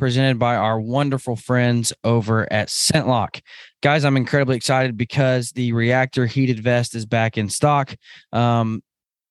[0.00, 3.40] presented by our wonderful friends over at ScentLok.
[3.82, 7.94] Guys, I'm incredibly excited because the reactor heated vest is back in stock.
[8.32, 8.82] Um,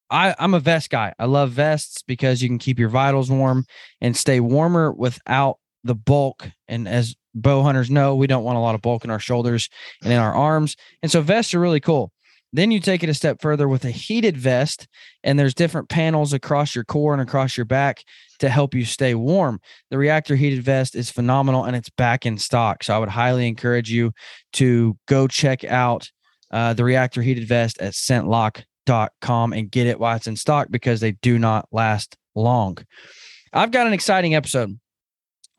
[0.09, 1.13] I, I'm a vest guy.
[1.19, 3.65] I love vests because you can keep your vitals warm
[3.99, 6.47] and stay warmer without the bulk.
[6.67, 9.69] And as bow hunters know, we don't want a lot of bulk in our shoulders
[10.03, 10.75] and in our arms.
[11.03, 12.11] And so vests are really cool.
[12.51, 14.87] Then you take it a step further with a heated vest,
[15.23, 18.03] and there's different panels across your core and across your back
[18.39, 19.59] to help you stay warm.
[19.91, 22.83] The reactor heated vest is phenomenal and it's back in stock.
[22.83, 24.13] So I would highly encourage you
[24.53, 26.09] to go check out
[26.51, 30.99] uh, the reactor heated vest at scentlok.com and get it while it's in stock because
[30.99, 32.77] they do not last long.
[33.53, 34.79] I've got an exciting episode.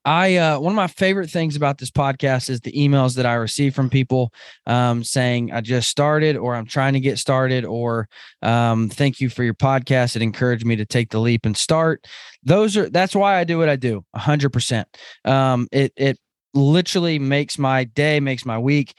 [0.04, 3.34] I uh, one of my favorite things about this podcast is the emails that I
[3.34, 4.32] receive from people
[4.66, 8.08] um, saying I just started or I'm trying to get started or
[8.40, 10.16] um, thank you for your podcast.
[10.16, 12.06] It encouraged me to take the leap and start.
[12.42, 14.04] Those are that's why I do what I do.
[14.14, 14.88] hundred um, percent.
[15.24, 16.18] It it
[16.54, 18.94] literally makes my day, makes my week.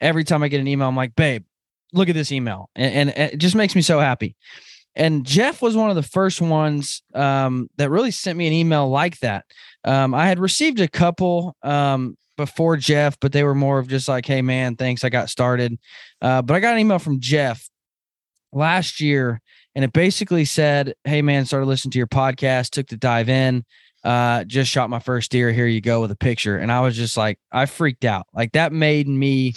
[0.00, 1.44] Every time I get an email, I'm like, babe,
[1.92, 4.36] look at this email, and, and it just makes me so happy.
[4.94, 8.88] And Jeff was one of the first ones um, that really sent me an email
[8.88, 9.44] like that.
[9.84, 14.08] Um, I had received a couple um, before Jeff, but they were more of just
[14.08, 15.78] like, "Hey, man, thanks, I got started."
[16.20, 17.68] Uh, but I got an email from Jeff
[18.52, 19.40] last year,
[19.74, 23.64] and it basically said, "Hey, man, started listening to your podcast, took the dive in."
[24.04, 25.52] Uh, just shot my first deer.
[25.52, 26.56] Here you go with a picture.
[26.56, 28.26] And I was just like, I freaked out.
[28.32, 29.54] Like that made me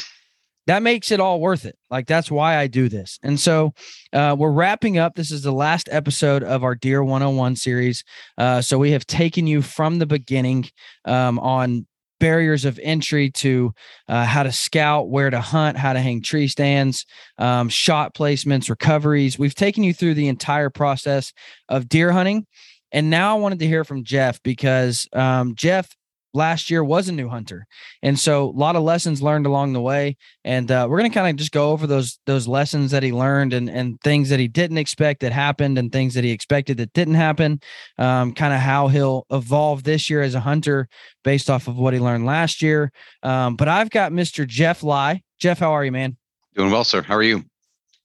[0.68, 1.78] that makes it all worth it.
[1.90, 3.20] Like that's why I do this.
[3.24, 3.74] And so
[4.14, 5.16] uh, we're wrapping up.
[5.16, 8.04] This is the last episode of our Deer 101 series.
[8.38, 10.70] Uh, so we have taken you from the beginning
[11.06, 11.88] um, on
[12.20, 13.74] barriers of entry to
[14.08, 17.06] uh, how to scout, where to hunt, how to hang tree stands,
[17.40, 19.40] um, shot placements, recoveries.
[19.40, 21.34] We've taken you through the entire process
[21.68, 22.46] of deer hunting.
[22.92, 25.96] And now I wanted to hear from Jeff because um, Jeff
[26.34, 27.66] last year was a new hunter
[28.02, 31.14] and so a lot of lessons learned along the way and uh, we're going to
[31.14, 34.40] kind of just go over those those lessons that he learned and and things that
[34.40, 37.60] he didn't expect that happened and things that he expected that didn't happen
[37.98, 40.88] um, kind of how he'll evolve this year as a hunter
[41.24, 42.92] based off of what he learned last year
[43.24, 45.22] um, but i've got mr jeff Lye.
[45.40, 46.16] jeff how are you man
[46.56, 47.44] doing well sir how are you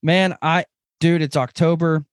[0.03, 0.65] man i
[1.01, 2.05] dude it's october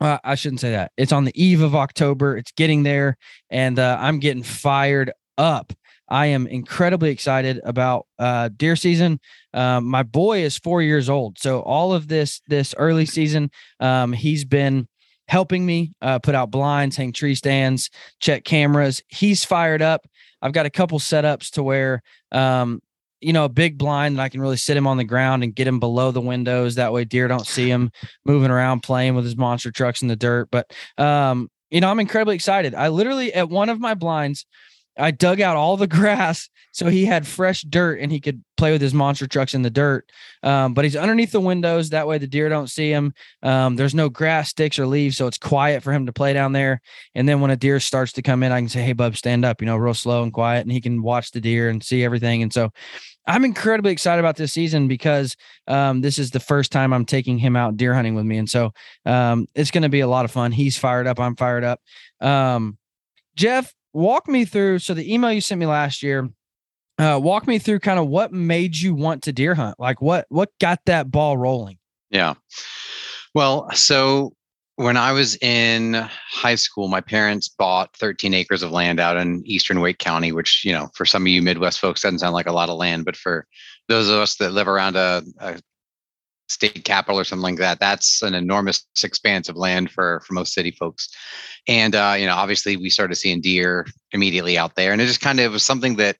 [0.00, 0.92] uh, I shouldn't say that.
[0.96, 2.36] It's on the eve of October.
[2.36, 3.16] It's getting there,
[3.48, 5.72] and uh, I'm getting fired up.
[6.08, 9.18] I am incredibly excited about uh, deer season.
[9.52, 14.12] Um, my boy is four years old, so all of this this early season, um,
[14.12, 14.86] he's been
[15.28, 19.02] helping me uh, put out blinds, hang tree stands, check cameras.
[19.08, 20.06] He's fired up.
[20.40, 22.80] I've got a couple setups to where um,
[23.20, 25.54] you know, a big blind that I can really sit him on the ground and
[25.54, 26.74] get him below the windows.
[26.74, 27.90] That way deer don't see him
[28.24, 30.48] moving around playing with his monster trucks in the dirt.
[30.50, 32.74] But um, you know, I'm incredibly excited.
[32.74, 34.46] I literally at one of my blinds,
[34.98, 38.70] I dug out all the grass so he had fresh dirt and he could play
[38.70, 40.10] with his monster trucks in the dirt.
[40.42, 41.88] Um, but he's underneath the windows.
[41.88, 43.14] That way the deer don't see him.
[43.42, 45.16] Um, there's no grass, sticks, or leaves.
[45.16, 46.82] So it's quiet for him to play down there.
[47.14, 49.42] And then when a deer starts to come in, I can say, Hey, bub, stand
[49.46, 50.66] up, you know, real slow and quiet.
[50.66, 52.42] And he can watch the deer and see everything.
[52.42, 52.70] And so
[53.26, 55.34] I'm incredibly excited about this season because
[55.66, 58.36] um, this is the first time I'm taking him out deer hunting with me.
[58.36, 58.72] And so
[59.06, 60.52] um, it's going to be a lot of fun.
[60.52, 61.18] He's fired up.
[61.18, 61.80] I'm fired up.
[62.20, 62.76] Um,
[63.34, 64.78] Jeff, walk me through.
[64.78, 66.28] So the email you sent me last year,
[66.98, 69.78] uh, walk me through kind of what made you want to deer hunt.
[69.78, 71.78] Like what what got that ball rolling?
[72.10, 72.34] Yeah.
[73.34, 74.32] Well, so
[74.76, 75.94] when I was in
[76.28, 80.62] high school, my parents bought 13 acres of land out in eastern Wake County, which,
[80.64, 83.06] you know, for some of you Midwest folks doesn't sound like a lot of land,
[83.06, 83.46] but for
[83.88, 85.58] those of us that live around a, a
[86.48, 90.52] state capital or something like that, that's an enormous expanse of land for, for most
[90.52, 91.08] city folks.
[91.68, 95.20] And uh, you know, obviously, we started seeing deer immediately out there, and it just
[95.20, 96.16] kind of was something that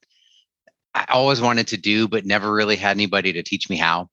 [0.93, 4.09] I always wanted to do, but never really had anybody to teach me how.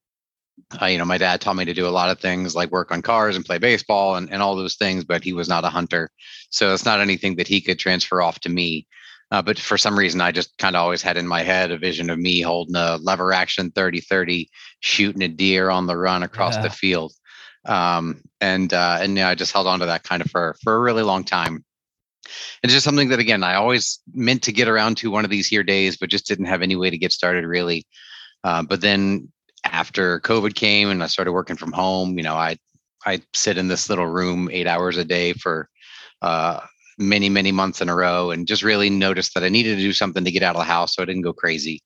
[0.80, 2.92] Uh, you know, my dad taught me to do a lot of things like work
[2.92, 5.68] on cars and play baseball and, and all those things, but he was not a
[5.68, 6.10] hunter.
[6.50, 8.86] So it's not anything that he could transfer off to me.
[9.30, 11.78] Uh, but for some reason, I just kind of always had in my head a
[11.78, 14.50] vision of me holding a lever action 30 30,
[14.80, 16.62] shooting a deer on the run across yeah.
[16.62, 17.12] the field.
[17.64, 20.76] Um, and uh, and yeah, I just held on to that kind of for, for
[20.76, 21.64] a really long time.
[22.62, 25.46] It's just something that, again, I always meant to get around to one of these
[25.46, 27.86] here days, but just didn't have any way to get started really.
[28.42, 29.30] Uh, but then
[29.64, 32.58] after COVID came and I started working from home, you know, I
[33.06, 35.68] I sit in this little room eight hours a day for
[36.22, 36.60] uh,
[36.98, 39.92] many many months in a row, and just really noticed that I needed to do
[39.92, 41.80] something to get out of the house so I didn't go crazy.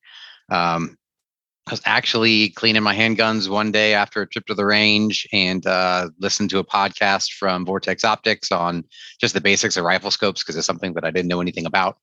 [0.50, 0.96] Um,
[1.68, 5.66] I was actually cleaning my handguns one day after a trip to the range and
[5.66, 8.84] uh, listened to a podcast from Vortex Optics on
[9.20, 11.98] just the basics of rifle scopes because it's something that I didn't know anything about.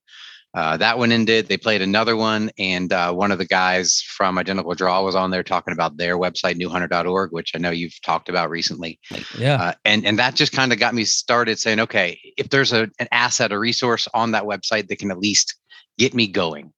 [0.55, 1.47] Uh, that one ended.
[1.47, 5.29] They played another one, and uh, one of the guys from Identical Draw was on
[5.29, 8.97] there talking about their website, newhunter.org, which I know you've talked about recently.
[9.37, 9.61] Yeah.
[9.61, 12.89] Uh, and and that just kind of got me started saying, okay, if there's a,
[12.99, 15.55] an asset, a resource on that website that can at least
[15.97, 16.71] get me going,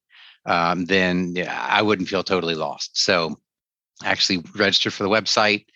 [0.44, 3.00] um, then yeah, I wouldn't feel totally lost.
[3.00, 3.38] So,
[4.02, 5.66] actually registered for the website.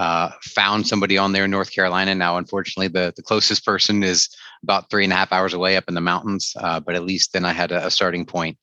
[0.00, 2.14] Uh, found somebody on there in North Carolina.
[2.14, 4.30] Now, unfortunately, the, the closest person is
[4.62, 6.54] about three and a half hours away up in the mountains.
[6.56, 8.56] Uh, but at least then I had a, a starting point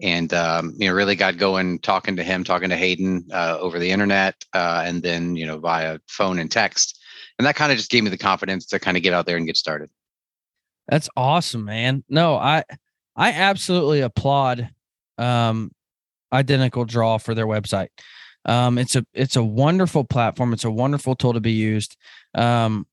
[0.00, 3.78] and um, you know really got going talking to him talking to hayden uh, over
[3.78, 6.98] the internet uh, and then you know via phone and text
[7.38, 9.36] and that kind of just gave me the confidence to kind of get out there
[9.36, 9.90] and get started
[10.88, 12.62] that's awesome man no i
[13.16, 14.70] i absolutely applaud
[15.18, 15.70] um
[16.32, 17.88] identical draw for their website
[18.44, 20.52] um, it's a it's a wonderful platform.
[20.52, 21.96] It's a wonderful tool to be used.
[22.34, 22.86] Um,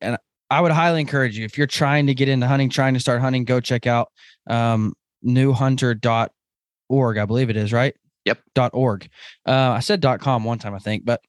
[0.00, 0.16] and
[0.50, 3.20] I would highly encourage you if you're trying to get into hunting, trying to start
[3.20, 4.10] hunting, go check out
[4.48, 4.94] um,
[5.24, 7.18] newhunter.org.
[7.18, 7.94] I believe it is right.
[8.24, 8.40] Yep.
[8.54, 9.08] Dot org.
[9.46, 11.20] Uh, I said dot com one time, I think, but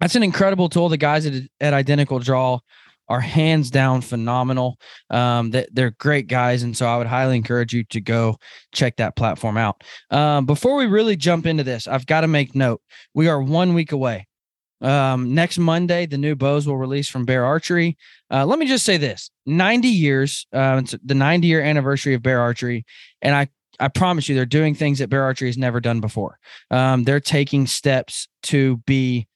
[0.00, 0.88] that's an incredible tool.
[0.88, 2.60] The guys at, at Identical Draw
[3.08, 4.78] are hands down phenomenal.
[5.10, 8.36] Um, that they're great guys, and so I would highly encourage you to go
[8.72, 9.82] check that platform out.
[10.10, 12.80] Um, before we really jump into this, I've got to make note:
[13.14, 14.26] we are one week away.
[14.80, 17.96] Um, next Monday, the new bows will release from Bear Archery.
[18.30, 20.46] Uh, let me just say this: 90 years.
[20.52, 22.84] Uh, it's the 90 year anniversary of Bear Archery,
[23.22, 23.48] and I
[23.78, 26.38] I promise you, they're doing things that Bear Archery has never done before.
[26.70, 29.28] Um, they're taking steps to be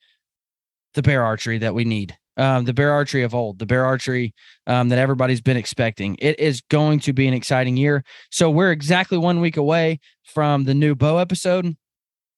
[0.94, 4.34] the bear archery that we need um, the bear archery of old, the bear archery
[4.66, 6.16] um, that everybody's been expecting.
[6.20, 8.04] It is going to be an exciting year.
[8.30, 11.76] So we're exactly one week away from the new bow episode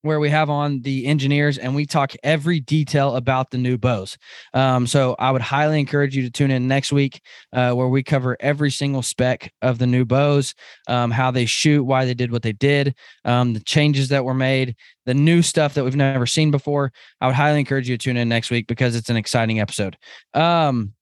[0.02, 4.18] where we have on the engineers and we talk every detail about the new bows.
[4.52, 7.20] Um, so I would highly encourage you to tune in next week
[7.52, 10.54] uh, where we cover every single spec of the new bows,
[10.88, 12.94] um, how they shoot, why they did what they did,
[13.24, 14.76] um, the changes that were made,
[15.06, 16.92] the new stuff that we've never seen before.
[17.20, 19.96] I would highly encourage you to tune in next week because it's an exciting episode.
[20.34, 20.92] Um,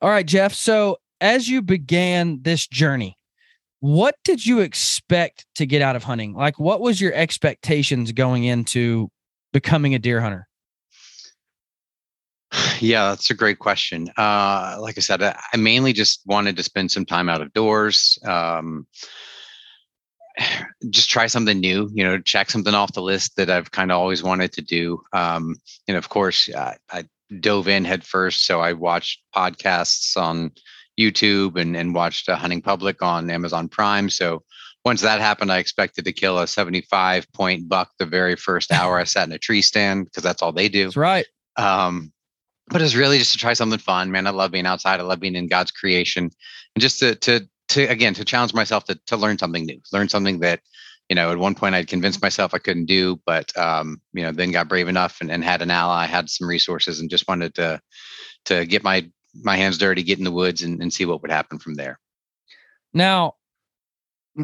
[0.00, 0.54] all right, Jeff.
[0.54, 3.16] So as you began this journey,
[3.80, 6.34] what did you expect to get out of hunting?
[6.34, 9.10] Like, what was your expectations going into
[9.52, 10.46] becoming a deer hunter?
[12.80, 14.08] Yeah, that's a great question.
[14.16, 18.18] Uh, like I said, I mainly just wanted to spend some time out of doors,
[18.24, 18.86] um,
[20.90, 21.90] just try something new.
[21.92, 25.00] You know, check something off the list that I've kind of always wanted to do.
[25.12, 25.56] Um,
[25.86, 27.04] and of course, I, I
[27.38, 30.52] dove in head first, so I watched podcasts on
[30.98, 34.10] YouTube and, and watched uh, Hunting Public on Amazon Prime.
[34.10, 34.42] So
[34.84, 38.98] once that happened, I expected to kill a 75 point buck the very first hour
[38.98, 40.84] I sat in a tree stand because that's all they do.
[40.84, 41.26] That's right.
[41.56, 42.12] Um,
[42.68, 44.26] but it's really just to try something fun, man.
[44.26, 45.00] I love being outside.
[45.00, 46.30] I love being in God's creation,
[46.74, 50.08] and just to to to again to challenge myself to to learn something new, learn
[50.08, 50.60] something that
[51.08, 54.30] you know at one point I'd convinced myself I couldn't do, but um, you know
[54.30, 57.54] then got brave enough and, and had an ally, had some resources, and just wanted
[57.56, 57.80] to
[58.46, 61.30] to get my my hands dirty, get in the woods and, and see what would
[61.30, 61.98] happen from there.
[62.92, 63.34] Now,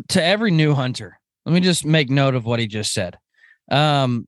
[0.08, 3.18] to every new hunter, let me just make note of what he just said.
[3.70, 4.26] Um,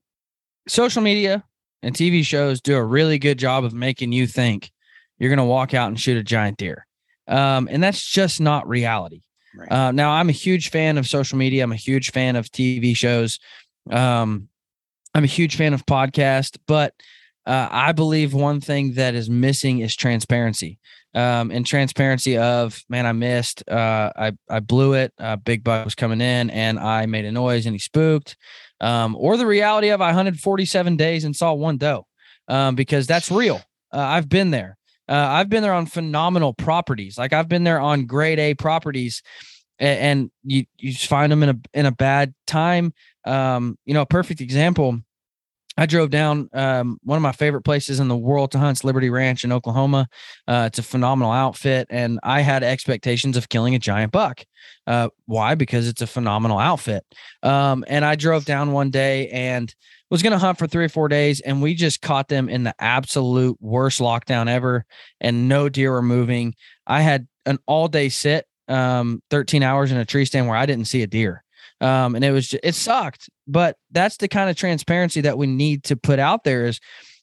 [0.66, 1.44] social media
[1.82, 4.70] and TV shows do a really good job of making you think
[5.18, 6.86] you're going to walk out and shoot a giant deer.
[7.26, 9.22] Um, and that's just not reality.
[9.54, 9.70] Right.
[9.70, 11.62] Uh, now, I'm a huge fan of social media.
[11.62, 13.38] I'm a huge fan of TV shows.
[13.90, 14.48] Um,
[15.14, 16.94] I'm a huge fan of podcast, but
[17.48, 20.78] uh, I believe one thing that is missing is transparency.
[21.14, 25.14] Um, and transparency of man, I missed, uh, I I blew it.
[25.18, 28.36] Uh, big buck was coming in, and I made a noise, and he spooked.
[28.80, 32.06] Um, or the reality of I hunted 47 days and saw one doe,
[32.48, 33.62] um, because that's real.
[33.90, 34.76] Uh, I've been there.
[35.08, 37.16] Uh, I've been there on phenomenal properties.
[37.16, 39.22] Like I've been there on grade A properties,
[39.78, 42.92] and, and you you find them in a in a bad time.
[43.24, 45.00] Um, you know, a perfect example.
[45.78, 49.10] I drove down um, one of my favorite places in the world to hunt, Liberty
[49.10, 50.08] Ranch in Oklahoma.
[50.48, 54.44] Uh, it's a phenomenal outfit, and I had expectations of killing a giant buck.
[54.88, 55.54] Uh, why?
[55.54, 57.04] Because it's a phenomenal outfit.
[57.44, 59.72] Um, and I drove down one day and
[60.10, 62.64] was going to hunt for three or four days, and we just caught them in
[62.64, 64.84] the absolute worst lockdown ever,
[65.20, 66.54] and no deer were moving.
[66.88, 70.66] I had an all day sit, um, 13 hours in a tree stand where I
[70.66, 71.44] didn't see a deer.
[71.80, 75.46] Um, and it was just, it sucked, but that's the kind of transparency that we
[75.46, 76.80] need to put out there is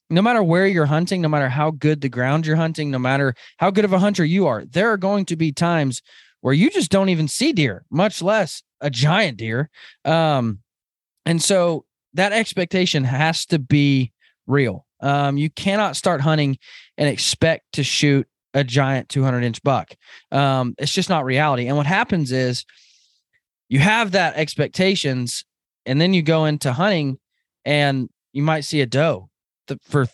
[0.10, 3.34] no matter where you're hunting, no matter how good the ground you're hunting, no matter
[3.58, 6.02] how good of a hunter you are, there are going to be times
[6.42, 9.70] where you just don't even see deer, much less a giant deer.
[10.06, 10.60] Um,
[11.26, 14.14] and so that expectation has to be
[14.48, 14.86] real.
[15.02, 16.58] Um, you cannot start hunting
[16.98, 19.94] and expect to shoot a giant 200 inch buck.
[20.32, 21.68] Um, it's just not reality.
[21.68, 22.64] And what happens is
[23.70, 25.44] you have that expectations
[25.86, 27.20] and then you go into hunting
[27.64, 29.30] and you might see a doe
[29.68, 30.08] th- for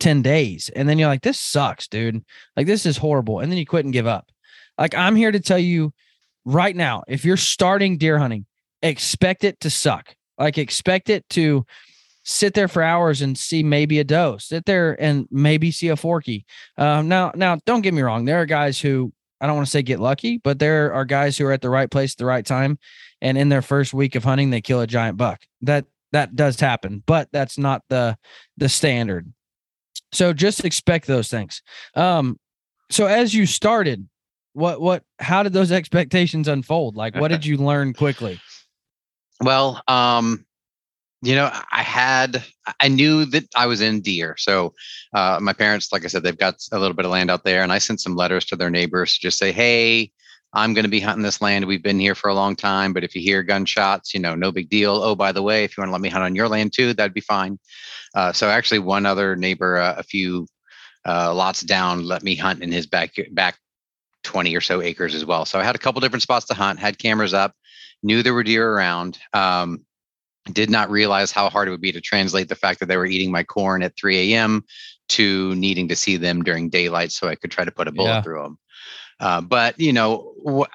[0.00, 2.24] 10 days and then you're like this sucks dude.
[2.56, 4.30] Like this is horrible and then you quit and give up.
[4.78, 5.92] Like i'm here to tell you
[6.44, 8.46] right now if you're starting deer hunting
[8.82, 10.14] expect it to suck.
[10.38, 11.66] Like expect it to
[12.22, 15.96] sit there for hours and see maybe a doe sit there and maybe see a
[15.96, 16.46] forky.
[16.76, 19.70] Um, now now don't get me wrong there are guys who I don't want to
[19.70, 22.26] say get lucky, but there are guys who are at the right place at the
[22.26, 22.78] right time,
[23.20, 25.40] and in their first week of hunting, they kill a giant buck.
[25.62, 28.16] That that does happen, but that's not the
[28.56, 29.32] the standard.
[30.12, 31.62] So just expect those things.
[31.94, 32.38] Um,
[32.90, 34.08] so as you started,
[34.54, 36.96] what what how did those expectations unfold?
[36.96, 38.40] Like, what did you learn quickly?
[39.40, 40.44] Well, um,
[41.22, 42.44] you know, I had,
[42.80, 44.36] I knew that I was in deer.
[44.38, 44.74] So
[45.12, 47.62] uh, my parents, like I said, they've got a little bit of land out there,
[47.62, 50.12] and I sent some letters to their neighbors to just say, hey,
[50.54, 51.66] I'm going to be hunting this land.
[51.66, 54.50] We've been here for a long time, but if you hear gunshots, you know, no
[54.50, 54.94] big deal.
[54.94, 56.94] Oh, by the way, if you want to let me hunt on your land too,
[56.94, 57.58] that'd be fine.
[58.14, 60.46] Uh, so actually, one other neighbor, uh, a few
[61.06, 63.58] uh, lots down, let me hunt in his back back
[64.24, 65.44] 20 or so acres as well.
[65.44, 67.52] So I had a couple different spots to hunt, had cameras up,
[68.02, 69.18] knew there were deer around.
[69.32, 69.84] Um,
[70.52, 73.06] did not realize how hard it would be to translate the fact that they were
[73.06, 74.64] eating my corn at 3 a.m.
[75.10, 78.08] to needing to see them during daylight so I could try to put a bullet
[78.08, 78.22] yeah.
[78.22, 78.58] through them.
[79.20, 80.70] Uh, but you know, wh-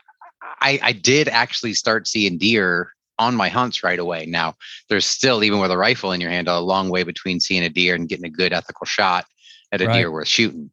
[0.62, 4.26] I, I did actually start seeing deer on my hunts right away.
[4.26, 4.56] Now,
[4.90, 7.70] there's still, even with a rifle in your hand, a long way between seeing a
[7.70, 9.26] deer and getting a good ethical shot
[9.72, 9.94] at a right.
[9.94, 10.72] deer worth shooting.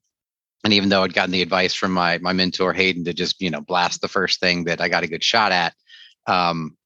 [0.65, 3.51] And even though I'd gotten the advice from my my mentor Hayden to just you
[3.51, 5.75] know blast the first thing that I got a good shot at,
[6.27, 6.77] um,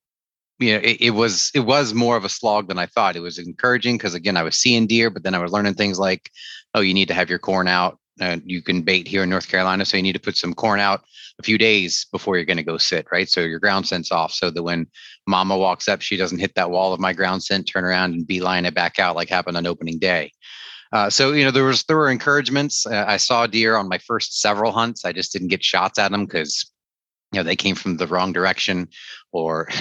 [0.65, 3.17] you know, it, it, was it was more of a slog than I thought.
[3.17, 5.99] It was encouraging because again, I was seeing deer, but then I was learning things
[5.99, 6.31] like,
[6.75, 7.99] oh, you need to have your corn out.
[8.21, 10.81] Uh, you can bait here in North Carolina, so you need to put some corn
[10.81, 11.03] out
[11.41, 13.29] a few days before you're going to go sit, right?
[13.29, 14.87] So your ground scent's off, so that when
[15.27, 18.27] Mama walks up, she doesn't hit that wall of my ground scent, turn around and
[18.27, 20.31] beeline it back out like happened on opening day.
[20.93, 22.87] Uh, so you know there was there were encouragements.
[22.87, 25.05] Uh, I saw deer on my first several hunts.
[25.05, 26.71] I just didn't get shots at them because
[27.33, 28.89] you know they came from the wrong direction
[29.33, 29.69] or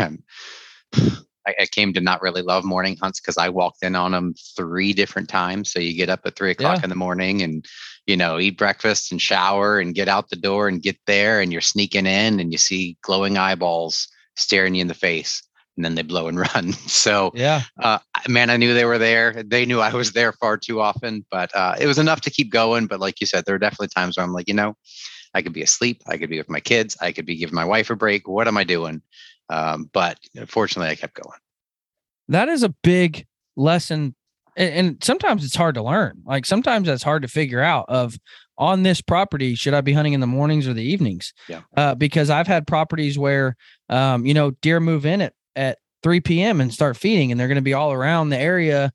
[1.45, 4.33] I, I, came to not really love morning hunts because I walked in on them
[4.55, 5.71] three different times.
[5.71, 6.83] So you get up at three o'clock yeah.
[6.85, 7.65] in the morning and
[8.05, 11.51] you know eat breakfast and shower and get out the door and get there and
[11.51, 15.43] you're sneaking in and you see glowing eyeballs staring you in the face
[15.75, 16.73] and then they blow and run.
[16.73, 19.43] So yeah, uh, man, I knew they were there.
[19.43, 22.51] They knew I was there far too often, but uh, it was enough to keep
[22.51, 22.87] going.
[22.87, 24.75] But like you said, there are definitely times where I'm like, you know,
[25.33, 26.03] I could be asleep.
[26.07, 26.95] I could be with my kids.
[27.01, 28.27] I could be giving my wife a break.
[28.27, 29.01] What am I doing?
[29.49, 31.39] Um, but fortunately, I kept going.
[32.29, 34.15] That is a big lesson.
[34.55, 36.21] And sometimes it's hard to learn.
[36.25, 38.17] Like sometimes that's hard to figure out of
[38.57, 41.33] on this property, should I be hunting in the mornings or the evenings?
[41.47, 41.61] Yeah.
[41.75, 43.55] Uh, because I've had properties where,
[43.89, 46.61] um, you know, deer move in at, at 3 p.m.
[46.61, 48.91] and start feeding, and they're going to be all around the area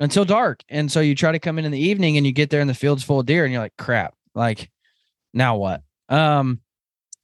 [0.00, 0.62] until dark.
[0.68, 2.70] And so you try to come in in the evening and you get there and
[2.70, 4.70] the field's full of deer and you're like, crap, like
[5.32, 5.82] now what?
[6.08, 6.60] Um,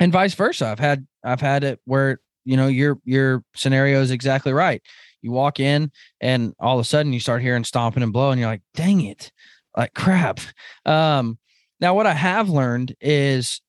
[0.01, 0.67] and vice versa.
[0.67, 4.83] I've had, I've had it where you know your your scenario is exactly right.
[5.23, 8.49] You walk in and all of a sudden you start hearing stomping and blowing you're
[8.49, 9.33] like dang it
[9.77, 10.41] like crap.
[10.85, 11.39] Um
[11.81, 13.61] now what i have learned is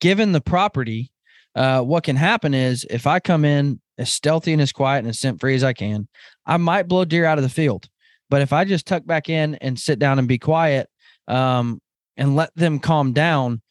[0.00, 1.10] given the property
[1.54, 5.08] uh what can happen is if i come in as stealthy and as quiet and
[5.08, 6.06] as scent free as i can
[6.46, 7.88] i might blow deer out of the field.
[8.28, 10.88] But if i just tuck back in and sit down and be quiet
[11.28, 11.80] um
[12.16, 13.62] and let them calm down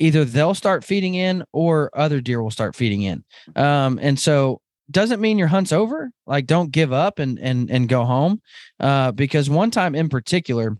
[0.00, 3.22] either they'll start feeding in or other deer will start feeding in.
[3.54, 6.10] Um, and so doesn't mean your hunt's over.
[6.26, 8.40] Like don't give up and and and go home.
[8.80, 10.76] Uh, because one time in particular,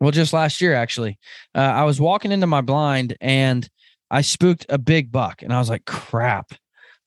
[0.00, 1.18] Well, just last year, actually,
[1.54, 3.68] uh, I was walking into my blind and
[4.10, 6.52] I spooked a big buck, and I was like, "Crap!"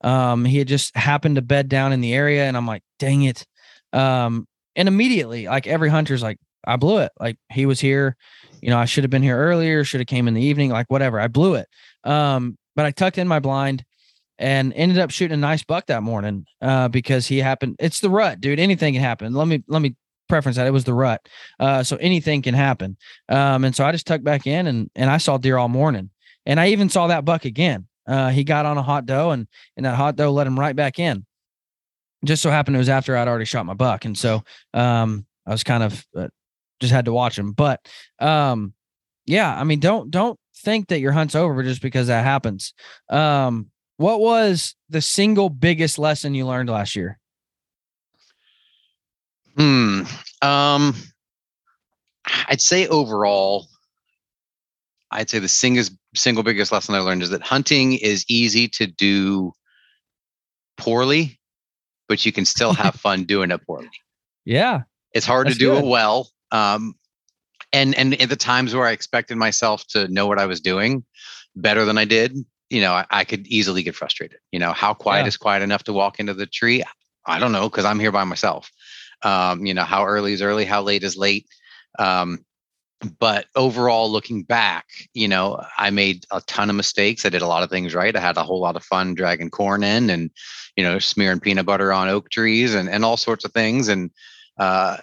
[0.03, 3.23] Um, he had just happened to bed down in the area, and I'm like, "Dang
[3.23, 3.45] it!"
[3.93, 4.45] Um,
[4.75, 8.15] and immediately, like every hunter's like, "I blew it." Like he was here,
[8.61, 9.83] you know, I should have been here earlier.
[9.83, 10.69] Should have came in the evening.
[10.69, 11.67] Like whatever, I blew it.
[12.03, 13.83] Um, but I tucked in my blind
[14.37, 17.75] and ended up shooting a nice buck that morning uh, because he happened.
[17.79, 18.59] It's the rut, dude.
[18.59, 19.33] Anything can happen.
[19.33, 19.95] Let me let me
[20.29, 21.27] preference that it was the rut,
[21.59, 22.97] uh, so anything can happen.
[23.27, 26.09] Um, and so I just tucked back in and and I saw deer all morning,
[26.45, 27.87] and I even saw that buck again.
[28.07, 30.75] Uh, he got on a hot doe and and that hot doe let him right
[30.75, 31.25] back in.
[32.23, 35.51] Just so happened it was after I'd already shot my buck, and so um, I
[35.51, 36.27] was kind of uh,
[36.81, 37.53] just had to watch him.
[37.53, 37.79] But
[38.19, 38.73] um,
[39.25, 42.73] yeah, I mean, don't don't think that your hunt's over just because that happens.
[43.09, 47.19] Um, what was the single biggest lesson you learned last year?
[49.55, 50.03] Hmm.
[50.41, 50.95] Um,
[52.47, 53.67] I'd say overall,
[55.11, 55.83] I'd say the single
[56.15, 59.53] single biggest lesson I learned is that hunting is easy to do
[60.77, 61.39] poorly,
[62.07, 63.89] but you can still have fun doing it poorly.
[64.45, 64.81] Yeah.
[65.13, 65.83] It's hard to do good.
[65.83, 66.29] it well.
[66.51, 66.95] Um,
[67.73, 71.05] and and at the times where I expected myself to know what I was doing
[71.55, 72.37] better than I did,
[72.69, 74.39] you know, I, I could easily get frustrated.
[74.51, 75.27] You know, how quiet Yeah.
[75.27, 76.83] is quiet enough to walk into the tree?
[77.25, 78.71] I don't know because I'm here by myself.
[79.23, 81.45] Um, you know, how early is early, how late is late.
[81.99, 82.43] Um,
[83.19, 87.25] but overall, looking back, you know, I made a ton of mistakes.
[87.25, 88.15] I did a lot of things right.
[88.15, 90.29] I had a whole lot of fun dragging corn in and,
[90.75, 93.87] you know, smearing peanut butter on oak trees and, and all sorts of things.
[93.87, 94.11] And
[94.57, 94.97] uh,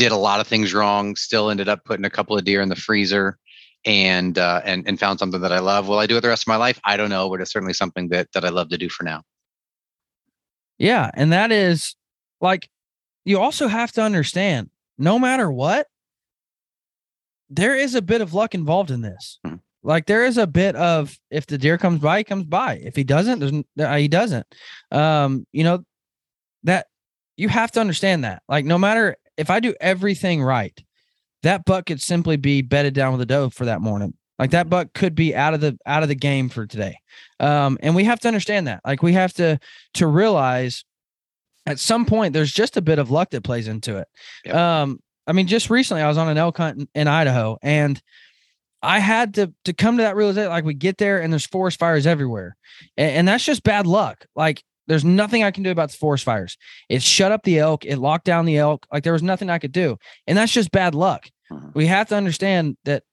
[0.00, 1.14] did a lot of things wrong.
[1.14, 3.36] Still ended up putting a couple of deer in the freezer
[3.84, 5.88] and uh, and and found something that I love.
[5.88, 6.80] Will I do it the rest of my life?
[6.84, 9.22] I don't know, but it's certainly something that that I love to do for now.
[10.78, 11.10] Yeah.
[11.12, 11.94] And that is
[12.40, 12.70] like,
[13.26, 15.86] you also have to understand no matter what,
[17.50, 19.38] there is a bit of luck involved in this.
[19.46, 19.60] Mhm.
[19.82, 22.80] Like there is a bit of if the deer comes by, he comes by.
[22.82, 24.46] If he doesn't, uh, he doesn't.
[24.90, 25.84] Um, you know,
[26.62, 26.86] that
[27.36, 28.42] you have to understand that.
[28.48, 30.78] Like no matter if I do everything right,
[31.42, 34.14] that buck could simply be bedded down with a doe for that morning.
[34.38, 36.96] Like that buck could be out of the out of the game for today.
[37.40, 38.80] Um, and we have to understand that.
[38.84, 39.58] Like we have to
[39.94, 40.84] to realize
[41.66, 44.08] at some point there's just a bit of luck that plays into it.
[44.44, 44.54] Yep.
[44.54, 48.00] Um, I mean, just recently I was on an elk hunt in, in Idaho and
[48.82, 50.50] I had to to come to that realization.
[50.50, 52.56] Like we get there and there's forest fires everywhere,
[52.96, 54.26] and, and that's just bad luck.
[54.34, 56.58] Like there's nothing I can do about the forest fires.
[56.88, 57.84] It shut up the elk.
[57.86, 58.86] It locked down the elk.
[58.92, 61.30] Like there was nothing I could do, and that's just bad luck.
[61.50, 61.74] Mhm.
[61.74, 63.04] We have to understand that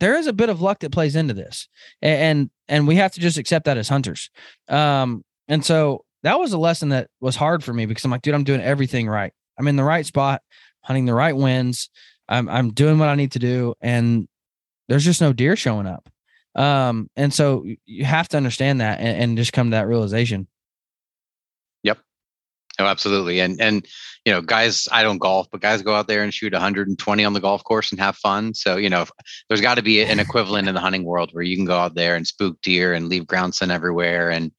[0.00, 1.68] there is a bit of luck that plays into this,
[2.02, 4.30] and and we have to just accept that as hunters.
[4.68, 8.22] Um, and so that was a lesson that was hard for me because I'm like,
[8.22, 9.32] dude, I'm doing everything right.
[9.58, 10.42] I'm in the right spot,
[10.82, 11.90] hunting the right winds.
[12.28, 14.26] I'm I'm doing what I need to do, and
[14.88, 16.08] there's just no deer showing up.
[16.54, 20.48] Um, and so you have to understand that and, and just come to that realization.
[22.78, 23.40] Oh, absolutely.
[23.40, 23.86] And and
[24.24, 27.32] you know, guys, I don't golf, but guys go out there and shoot 120 on
[27.32, 28.54] the golf course and have fun.
[28.54, 29.06] So you know,
[29.48, 31.94] there's got to be an equivalent in the hunting world where you can go out
[31.94, 34.50] there and spook deer and leave ground scent everywhere and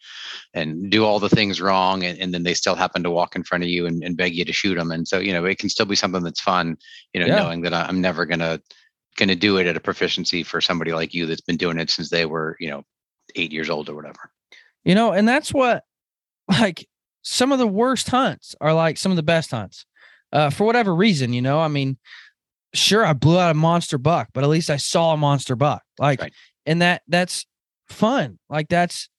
[0.54, 3.44] and do all the things wrong, and, and then they still happen to walk in
[3.44, 4.92] front of you and, and beg you to shoot them.
[4.92, 6.78] And so you know, it can still be something that's fun.
[7.14, 7.36] You know, Yeah.
[7.36, 8.60] knowing that I- I'm never gonna
[9.18, 12.10] gonna do it at a proficiency for somebody like you that's been doing it since
[12.10, 12.84] they were you know
[13.36, 14.32] eight years old or whatever.
[14.86, 15.84] You know, and that's what
[16.50, 16.88] like
[17.22, 19.86] some of the worst hunts are like some of the best hunts.
[20.32, 21.98] Uh, for whatever reason, you know, I mean,
[22.74, 25.82] sure, I blew out a monster buck, but at least I saw a monster buck.
[26.00, 26.34] Like, Right.
[26.66, 27.46] and that that's
[27.90, 28.40] fun.
[28.50, 29.10] Like that's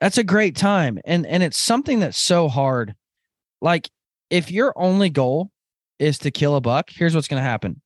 [0.00, 0.98] that's a great time.
[1.04, 2.94] And and it's something that's so hard.
[3.60, 3.90] Like,
[4.30, 5.50] if your only goal
[5.98, 7.80] is to kill a buck, here's what's gonna happen.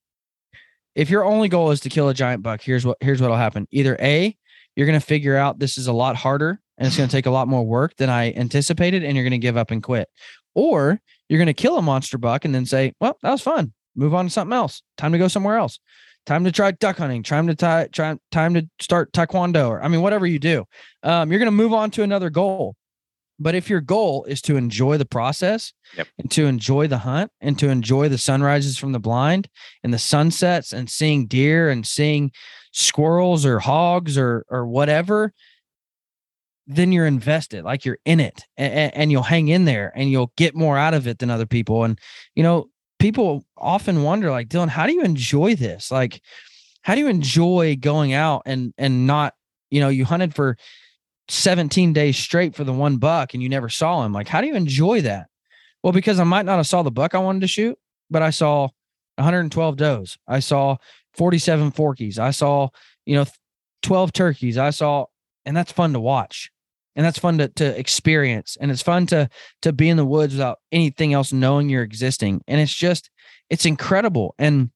[0.94, 3.66] If your only goal is to kill a giant buck, here's what here's what'll happen.
[3.70, 4.36] Either A,
[4.76, 7.30] you're gonna figure out this is a lot harder and it's going to take a
[7.30, 10.08] lot more work than I anticipated, and you're going to give up and quit.
[10.54, 13.72] Or you're going to kill a monster buck and then say, "Well, that was fun.
[13.96, 14.82] Move on to something else.
[14.96, 15.78] Time to go somewhere else.
[16.24, 17.22] Time to try duck hunting.
[17.22, 20.64] Time to try, try time to start taekwondo, or I mean, whatever you do.
[21.02, 22.76] Um, you're going to move on to another goal.
[23.38, 26.06] But if your goal is to enjoy the process Yep.
[26.18, 29.48] and to enjoy the hunt and to enjoy the sunrises from the blind
[29.82, 32.30] and the sunsets and seeing deer and seeing
[32.72, 35.32] squirrels or hogs or or whatever,
[36.66, 40.32] then you're invested, like you're in it, and, and you'll hang in there, and you'll
[40.36, 41.84] get more out of it than other people.
[41.84, 41.98] And
[42.34, 45.90] you know, people often wonder, like Dylan, how do you enjoy this?
[45.90, 46.20] Like,
[46.82, 49.34] how do you enjoy going out and and not,
[49.70, 50.56] you know, you hunted for
[51.28, 54.12] 17 days straight for the one buck and you never saw him.
[54.12, 55.28] Like, how do you enjoy that?
[55.82, 57.78] Well, because I might not have saw the buck I wanted to shoot,
[58.10, 58.68] but I saw
[59.16, 60.18] 112 does.
[60.28, 60.76] I saw
[61.14, 62.18] 47 forkies.
[62.18, 62.68] I saw,
[63.04, 63.26] you know,
[63.82, 64.58] 12 turkeys.
[64.58, 65.06] I saw,
[65.44, 66.50] and that's fun to watch.
[66.94, 68.58] And that's fun to, to experience.
[68.60, 69.28] And it's fun to
[69.62, 72.42] to be in the woods without anything else knowing you're existing.
[72.46, 73.10] And it's just,
[73.48, 74.34] it's incredible.
[74.38, 74.70] And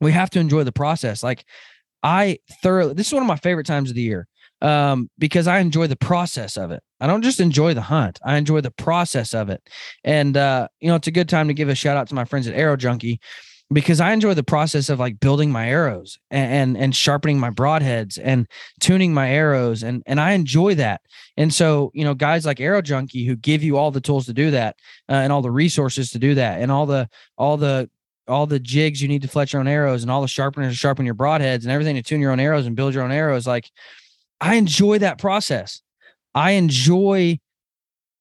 [0.00, 1.22] we have to enjoy the process.
[1.22, 1.44] Like
[2.02, 4.26] I thoroughly this is one of my favorite times of the year
[4.62, 6.82] um, because I enjoy the process of it.
[7.00, 9.62] I don't just enjoy the hunt; I enjoy the process of it.
[10.04, 12.24] And uh, you know, it's a good time to give a shout out to my
[12.24, 13.20] friends at Arrow Junkie
[13.72, 17.50] because I enjoy the process of like building my arrows and, and and, sharpening my
[17.50, 18.48] broadheads and
[18.80, 21.02] tuning my arrows and and I enjoy that.
[21.36, 24.32] And so, you know, guys like Arrow Junkie who give you all the tools to
[24.32, 24.76] do that
[25.08, 27.88] uh, and all the resources to do that and all the all the
[28.26, 30.76] all the jigs you need to fletch your own arrows and all the sharpeners to
[30.76, 33.46] sharpen your broadheads and everything to tune your own arrows and build your own arrows.
[33.46, 33.70] Like
[34.40, 35.80] I enjoy that process.
[36.34, 37.38] I enjoy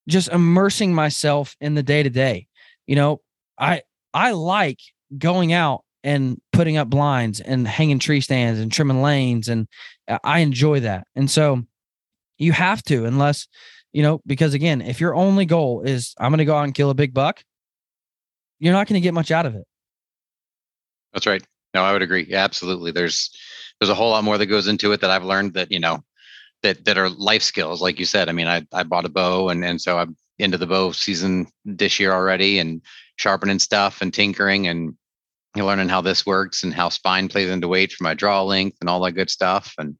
[0.07, 2.47] just immersing myself in the day to day.
[2.85, 3.21] You know,
[3.57, 3.81] I
[4.13, 4.79] I like
[5.17, 9.67] going out and putting up blinds and hanging tree stands and trimming lanes and
[10.23, 11.07] I enjoy that.
[11.15, 11.63] And so
[12.37, 13.47] you have to unless
[13.91, 16.73] you know because again, if your only goal is I'm going to go out and
[16.73, 17.43] kill a big buck,
[18.59, 19.65] you're not going to get much out of it.
[21.13, 21.43] That's right.
[21.73, 22.25] No, I would agree.
[22.27, 22.91] Yeah, absolutely.
[22.91, 23.29] There's
[23.79, 26.03] there's a whole lot more that goes into it that I've learned that, you know,
[26.63, 28.29] that that are life skills, like you said.
[28.29, 31.47] I mean, I I bought a bow and and so I'm into the bow season
[31.65, 32.81] this year already and
[33.17, 34.95] sharpening stuff and tinkering and
[35.55, 38.43] you know, learning how this works and how spine plays into weight for my draw
[38.43, 39.73] length and all that good stuff.
[39.77, 39.97] And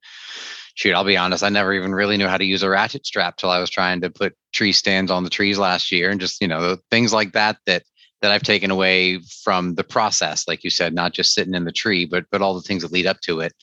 [0.76, 3.38] shoot, I'll be honest, I never even really knew how to use a ratchet strap
[3.38, 6.42] till I was trying to put tree stands on the trees last year and just,
[6.42, 7.84] you know, things like that that
[8.22, 11.72] that I've taken away from the process, like you said, not just sitting in the
[11.72, 13.54] tree, but but all the things that lead up to it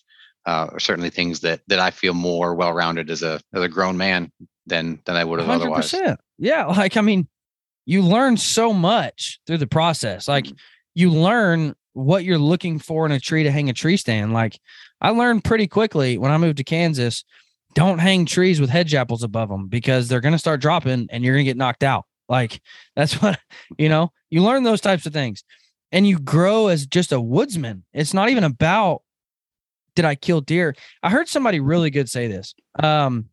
[0.47, 3.69] uh, are certainly things that that I feel more well rounded as a as a
[3.69, 4.33] grown man
[4.67, 5.55] than than I would have 100%.
[5.55, 5.95] otherwise.
[6.39, 7.29] Yeah, like I mean,
[7.85, 10.29] you learn so much through the process.
[10.29, 10.57] Like mm-hmm.
[10.97, 14.33] You learn what you're looking for in a tree to hang a tree stand.
[14.33, 14.59] Like
[15.03, 17.23] I learned pretty quickly when I moved to Kansas,
[17.75, 21.23] don't hang trees with hedge apples above them because they're going to start dropping and
[21.23, 22.07] you're going to get knocked out.
[22.31, 22.63] Like
[22.97, 23.39] that's what
[23.79, 25.45] you know, you learn those types of things
[25.93, 27.85] and you grow as just a woodsman.
[27.93, 29.03] It's not even about
[29.95, 30.75] did I kill deer?
[31.03, 32.55] I heard somebody really good say this.
[32.83, 33.27] Um,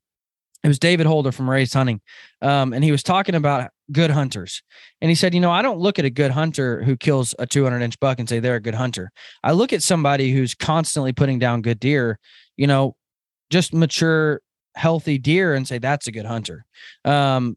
[0.63, 2.01] it was David Holder from Raised Hunting.
[2.41, 4.61] Um, and he was talking about good hunters.
[5.01, 7.45] And he said, you know, I don't look at a good hunter who kills a
[7.45, 9.11] 200 inch buck and say they're a good hunter.
[9.43, 12.19] I look at somebody who's constantly putting down good deer,
[12.57, 12.95] you know,
[13.49, 14.41] just mature,
[14.75, 16.65] healthy deer and say that's a good hunter.
[17.05, 17.55] Um,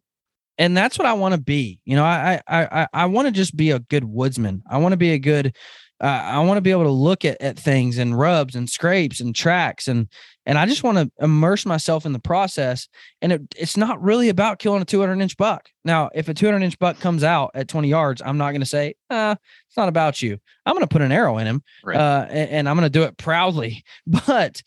[0.59, 1.81] and that's what I want to be.
[1.85, 4.63] You know, I I I, I want to just be a good woodsman.
[4.71, 5.55] I want to be a good.
[6.01, 9.21] Uh, I want to be able to look at, at things and rubs and scrapes
[9.21, 10.09] and tracks and
[10.47, 12.89] and I just want to immerse myself in the process.
[13.21, 15.69] And it, it's not really about killing a 200 inch buck.
[15.85, 18.67] Now, if a 200 inch buck comes out at 20 yards, I'm not going to
[18.67, 19.35] say, uh,
[19.69, 20.39] it's not about you.
[20.65, 21.97] I'm going to put an arrow in him, right.
[21.97, 23.85] uh, and, and I'm going to do it proudly.
[24.07, 24.63] But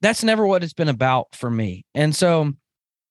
[0.00, 1.86] that's never what it's been about for me.
[1.94, 2.52] And so,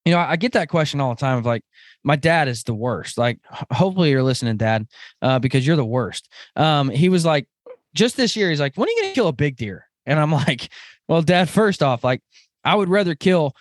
[0.05, 1.63] you know, I get that question all the time of like,
[2.03, 3.17] my dad is the worst.
[3.17, 4.87] Like, hopefully you're listening, dad,
[5.21, 6.29] uh, because you're the worst.
[6.55, 7.47] Um, he was like,
[7.93, 9.87] just this year, he's like, when are you going to kill a big deer?
[10.05, 10.69] And I'm like,
[11.07, 12.21] well, dad, first off, like,
[12.63, 13.55] I would rather kill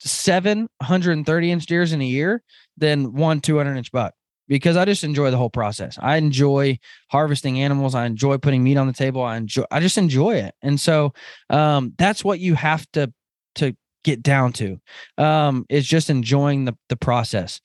[0.00, 2.42] 730 inch deers in a year
[2.76, 4.14] than one 200 inch buck
[4.48, 5.98] because I just enjoy the whole process.
[6.00, 7.94] I enjoy harvesting animals.
[7.94, 9.22] I enjoy putting meat on the table.
[9.22, 10.54] I enjoy, I just enjoy it.
[10.62, 11.14] And so,
[11.50, 13.12] um, that's what you have to,
[13.56, 14.80] to get down to
[15.18, 17.60] um, is just enjoying the, the process.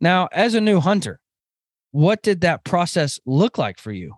[0.00, 1.20] Now, as a new hunter,
[1.90, 4.14] what did that process look like for you?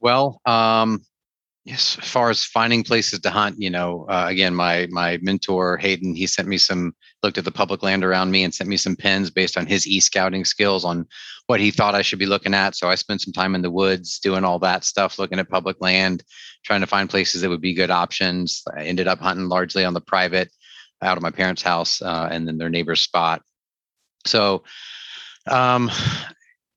[0.00, 1.04] Well, um,
[1.64, 5.76] yes, as far as finding places to hunt, you know, uh, again, my my mentor
[5.76, 8.76] Hayden, he sent me some looked at the public land around me and sent me
[8.76, 11.06] some pins based on his e scouting skills on
[11.46, 12.74] what he thought I should be looking at.
[12.74, 15.76] So I spent some time in the woods doing all that stuff, looking at public
[15.80, 16.24] land,
[16.64, 18.62] trying to find places that would be good options.
[18.76, 20.50] I ended up hunting largely on the private
[21.00, 23.42] out of my parents' house uh, and then their neighbor's spot.
[24.26, 24.64] So,
[25.48, 25.90] um,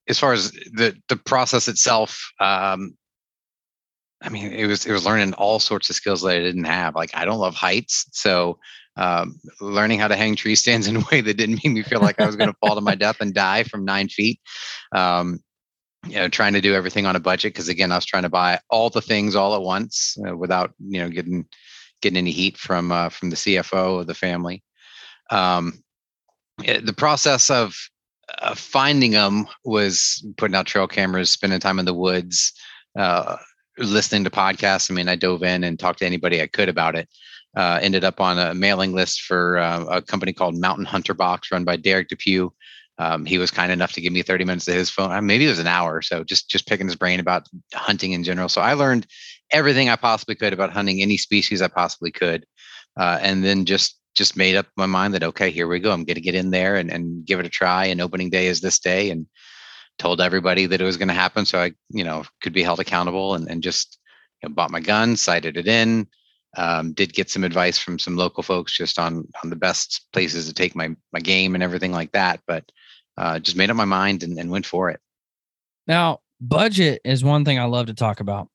[0.08, 2.96] as far as the the process itself, um,
[4.26, 6.96] I mean, it was it was learning all sorts of skills that I didn't have.
[6.96, 8.58] Like I don't love heights, so
[8.98, 12.02] um, learning how to hang tree stands in a way that didn't make me feel
[12.02, 14.40] like I was going to fall to my death and die from nine feet.
[14.92, 15.40] Um,
[16.08, 18.30] you know, trying to do everything on a budget because again, I was trying to
[18.30, 21.46] buy all the things all at once uh, without you know getting
[22.02, 24.64] getting any heat from uh, from the CFO of the family.
[25.30, 25.84] Um,
[26.64, 27.76] it, eh, the process of
[28.40, 32.54] uh, finding them was putting out trail cameras, spending time in the woods,
[32.98, 33.38] uh,
[33.78, 34.90] listening to podcasts.
[34.90, 37.10] I mean, I dove in and talked to anybody I could about it.
[37.56, 41.52] Uh, ended up on a mailing list for uh, a company called Mountain Hunter Box,
[41.52, 42.52] run by Derek Depew
[42.98, 45.12] um, he was kind enough to give me 30 minutes of his phone.
[45.12, 48.14] Uh, maybe it was an hour or so, just just picking his brain about hunting
[48.14, 48.50] in general.
[48.50, 49.06] So I learned
[49.52, 52.46] everything I possibly could about hunting any species I possibly could,
[52.98, 55.92] uh, and then just just made up my mind that okay, here we go.
[55.92, 57.86] I'm going to get in there and, and give it a try.
[57.86, 59.28] And opening day is this day, and
[59.98, 62.80] told everybody that it was going to happen, so I you know could be held
[62.80, 64.00] accountable, and and just
[64.42, 66.08] you know, bought my gun, sighted it in.
[66.58, 70.48] Um, did get some advice from some local folks just on on the best places
[70.48, 72.42] to take my my game and everything like that.
[72.48, 72.72] But
[73.18, 75.00] uh, just made up my mind and, and went for it.
[75.88, 78.50] Now, budget is one thing I love to talk about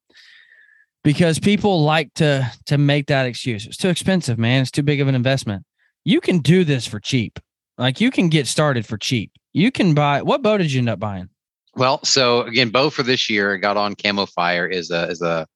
[1.03, 3.67] because people like to to make that excuse.
[3.67, 4.63] It's too expensive, man.
[4.63, 5.65] It's too big of an investment.
[6.05, 7.39] You can do this for cheap.
[7.79, 9.33] Like you can get started for cheap.
[9.53, 11.29] You can buy what bow did you end up buying?
[11.77, 15.47] Well, so again, bow for this year got on CamoFire is a is a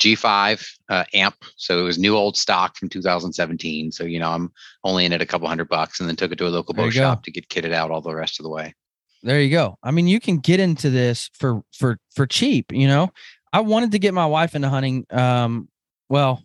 [0.00, 1.36] G5 uh, amp.
[1.56, 3.92] So it was new old stock from 2017.
[3.92, 4.50] So, you know, I'm
[4.82, 6.90] only in it a couple hundred bucks and then took it to a local bow
[6.90, 7.22] shop go.
[7.24, 8.74] to get kitted out all the rest of the way.
[9.22, 9.76] There you go.
[9.82, 13.10] I mean, you can get into this for, for, for cheap, you know,
[13.52, 15.06] I wanted to get my wife into hunting.
[15.10, 15.68] Um,
[16.08, 16.42] well,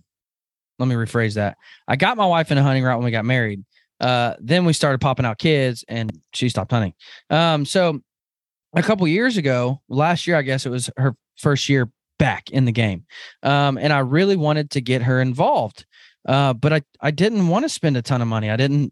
[0.80, 1.58] let me rephrase that.
[1.88, 3.64] I got my wife into hunting right when we got married.
[4.00, 6.94] Uh, then we started popping out kids and she stopped hunting.
[7.30, 8.02] Um, so
[8.76, 12.66] a couple years ago, last year, I guess it was her first year back in
[12.66, 13.06] the game.
[13.44, 15.86] Um, and I really wanted to get her involved.
[16.28, 18.50] Uh, but I, I didn't want to spend a ton of money.
[18.50, 18.92] I didn't,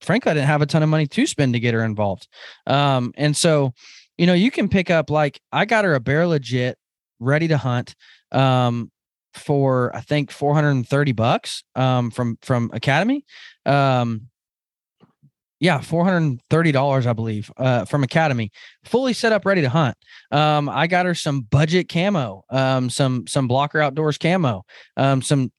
[0.00, 2.28] frankly, I didn't have a ton of money to spend to get her involved.
[2.66, 3.72] Um, and so,
[4.18, 6.78] you know, you can pick up like I got her a bear legit
[7.18, 7.94] ready to hunt
[8.32, 8.90] um,
[9.34, 13.24] for I think 430 bucks um, from from Academy.
[13.64, 14.28] Um,
[15.58, 18.50] yeah, four hundred thirty dollars, I believe, uh, from Academy,
[18.84, 19.96] fully set up, ready to hunt.
[20.30, 24.64] Um, I got her some budget camo, um, some some blocker outdoors camo,
[24.96, 25.50] um, some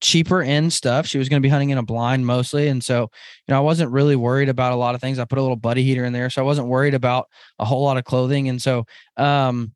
[0.00, 1.06] cheaper end stuff.
[1.06, 3.60] She was going to be hunting in a blind mostly, and so you know I
[3.60, 5.18] wasn't really worried about a lot of things.
[5.18, 7.26] I put a little buddy heater in there, so I wasn't worried about
[7.58, 8.84] a whole lot of clothing, and so
[9.16, 9.72] um,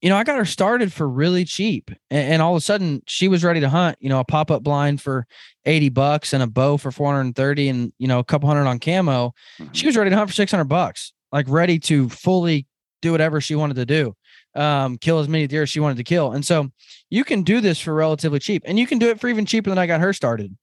[0.00, 1.90] you know, I got her started for really cheap.
[2.10, 4.50] And, and, all of a sudden she was ready to hunt, you know, a pop
[4.50, 5.26] up blind for
[5.66, 9.32] 80 bucks and a bow for 430 and, you know, a couple hundred on camo.
[9.58, 9.72] Mm-hmm.
[9.72, 12.66] She was ready to hunt for 600 bucks, like ready to fully
[13.02, 14.14] do whatever she wanted to do,
[14.54, 16.32] um, kill as many deer as she wanted to kill.
[16.32, 16.70] And so
[17.10, 19.70] you can do this for relatively cheap and you can do it for even cheaper
[19.70, 20.56] than I got her started.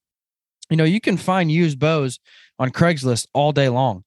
[0.70, 2.20] You know, you can find used bows
[2.60, 4.04] on Craigslist all day long.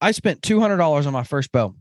[0.00, 1.76] I spent $200 on my first bow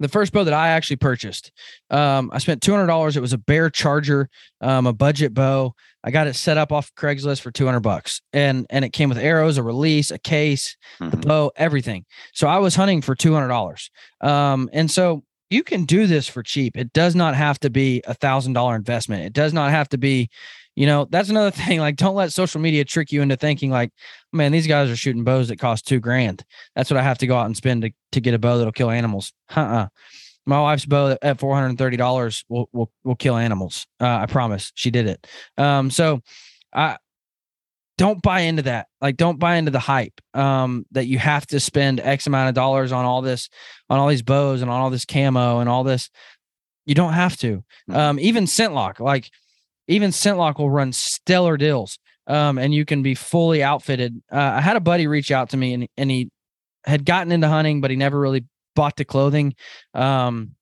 [0.00, 1.52] the first bow that I actually purchased.
[1.90, 3.16] Um, I spent two hundred dollars.
[3.16, 4.28] It was a Bear Charger,
[4.60, 5.74] um, a budget bow.
[6.02, 9.08] I got it set up off Craigslist for two hundred bucks, and and it came
[9.08, 11.10] with arrows, a release, a case, mm-hmm.
[11.10, 12.04] the bow, everything.
[12.32, 13.90] So I was hunting for two hundred dollars.
[14.20, 16.76] Um, and so you can do this for cheap.
[16.76, 19.24] It does not have to be a thousand dollar investment.
[19.24, 20.30] It does not have to be
[20.76, 23.92] you know that's another thing like don't let social media trick you into thinking like
[24.32, 26.44] man these guys are shooting bows that cost two grand.
[26.74, 28.72] That's what i have to go out and spend to, to get a bow that'll
[28.72, 29.32] kill animals.
[29.54, 29.88] Uh-uh.
[30.46, 33.86] My wife's bow at $430 will will, will kill animals.
[34.00, 34.72] Uh, i promise.
[34.74, 35.26] She did it.
[35.56, 36.20] Um so
[36.72, 36.98] i
[37.96, 38.88] don't buy into that.
[39.00, 42.54] Like don't buy into the hype um that you have to spend x amount of
[42.54, 43.48] dollars on all this
[43.88, 46.10] on all these bows and on all this camo and all this.
[46.86, 47.58] You don't have to.
[47.88, 47.96] Mm-hmm.
[47.96, 49.30] um even ScentLok like
[49.88, 51.98] even ScentLok will run stellar deals.
[52.26, 54.22] Um, and you can be fully outfitted.
[54.32, 56.30] Uh, I had a buddy reach out to me and, and he
[56.86, 58.44] had gotten into hunting, but he never really
[58.74, 59.54] bought the clothing.
[59.92, 60.52] Um,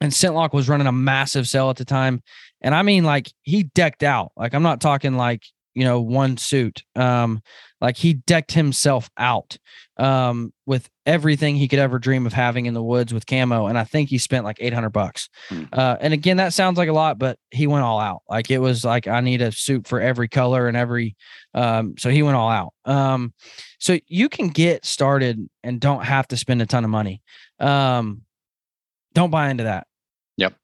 [0.00, 2.22] and ScentLok was running a massive sale at the time.
[2.60, 4.32] And I mean, like he decked out.
[4.36, 5.42] Like I'm not talking like
[5.74, 7.42] you know one suit um
[7.80, 9.58] like he decked himself out
[9.98, 13.78] um with everything he could ever dream of having in the woods with camo and
[13.78, 15.28] i think he spent like 800 bucks.
[15.50, 15.68] Mm.
[15.72, 18.22] uh and again that sounds like a lot but he went all out.
[18.28, 21.16] Like it was like i need a suit for every color and every
[21.52, 22.72] um so he went all out.
[22.84, 23.34] Um
[23.78, 27.22] so you can get started and don't have to spend a ton of money.
[27.58, 28.22] Um
[29.12, 29.86] don't buy into that.
[30.38, 30.54] Yep.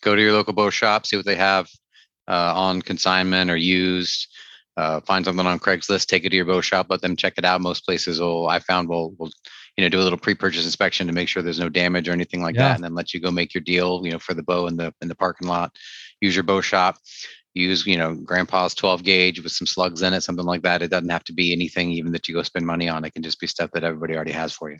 [0.00, 1.68] Go to your local bow shop see what they have
[2.28, 4.28] uh, on consignment or used
[4.76, 7.44] uh, find something on Craigslist, take it to your bow shop, let them check it
[7.44, 7.60] out.
[7.60, 9.30] Most places will, I found, will will
[9.76, 12.42] you know do a little pre-purchase inspection to make sure there's no damage or anything
[12.42, 12.68] like yeah.
[12.68, 14.76] that, and then let you go make your deal, you know, for the bow in
[14.76, 15.74] the in the parking lot.
[16.20, 16.96] Use your bow shop.
[17.54, 20.82] Use you know grandpa's 12 gauge with some slugs in it, something like that.
[20.82, 23.04] It doesn't have to be anything even that you go spend money on.
[23.04, 24.78] It can just be stuff that everybody already has for you.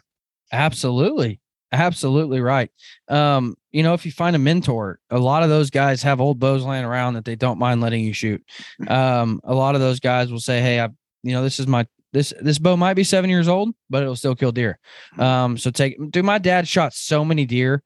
[0.53, 1.41] Absolutely.
[1.73, 2.71] Absolutely right.
[3.09, 6.39] Um, you know, if you find a mentor, a lot of those guys have old
[6.39, 8.45] bows laying around that they don't mind letting you shoot.
[8.87, 10.91] Um, a lot of those guys will say, Hey, I,
[11.23, 14.17] you know, this is my, this, this bow might be seven years old, but it'll
[14.17, 14.79] still kill deer.
[15.19, 17.83] Um, so take, dude, my dad shot so many deer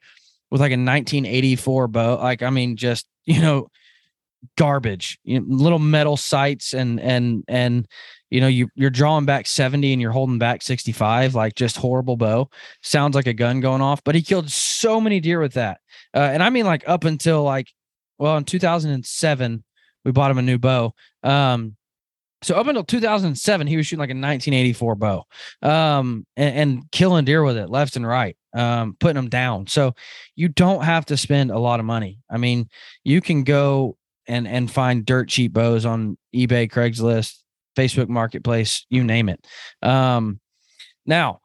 [0.51, 2.17] with like a 1984 bow.
[2.17, 3.69] Like, I mean, just, you know,
[4.57, 7.87] garbage, you know, little metal sights and, and, and,
[8.31, 12.17] you know you you're drawing back 70 and you're holding back 65 like just horrible
[12.17, 12.51] bow.
[12.83, 15.81] Sounds like a gun going off but he killed so many deer with that.
[16.15, 17.73] Uh, and i mean like up until like
[18.19, 19.65] well in 2007
[20.05, 20.95] we bought him a new bow.
[21.23, 21.77] Um
[22.43, 25.25] so up until 2007 he was shooting like a 1984 bow
[25.63, 29.67] um and, and killing deer with it left and right um putting them down.
[29.67, 29.95] So
[30.35, 32.19] you don't have to spend a lot of money.
[32.31, 32.69] I mean
[33.05, 37.37] you can go and and find dirt cheap bows on ebay craigslist
[37.77, 39.47] Facebook Marketplace, you name it.
[39.83, 40.41] Um,
[41.05, 41.41] now,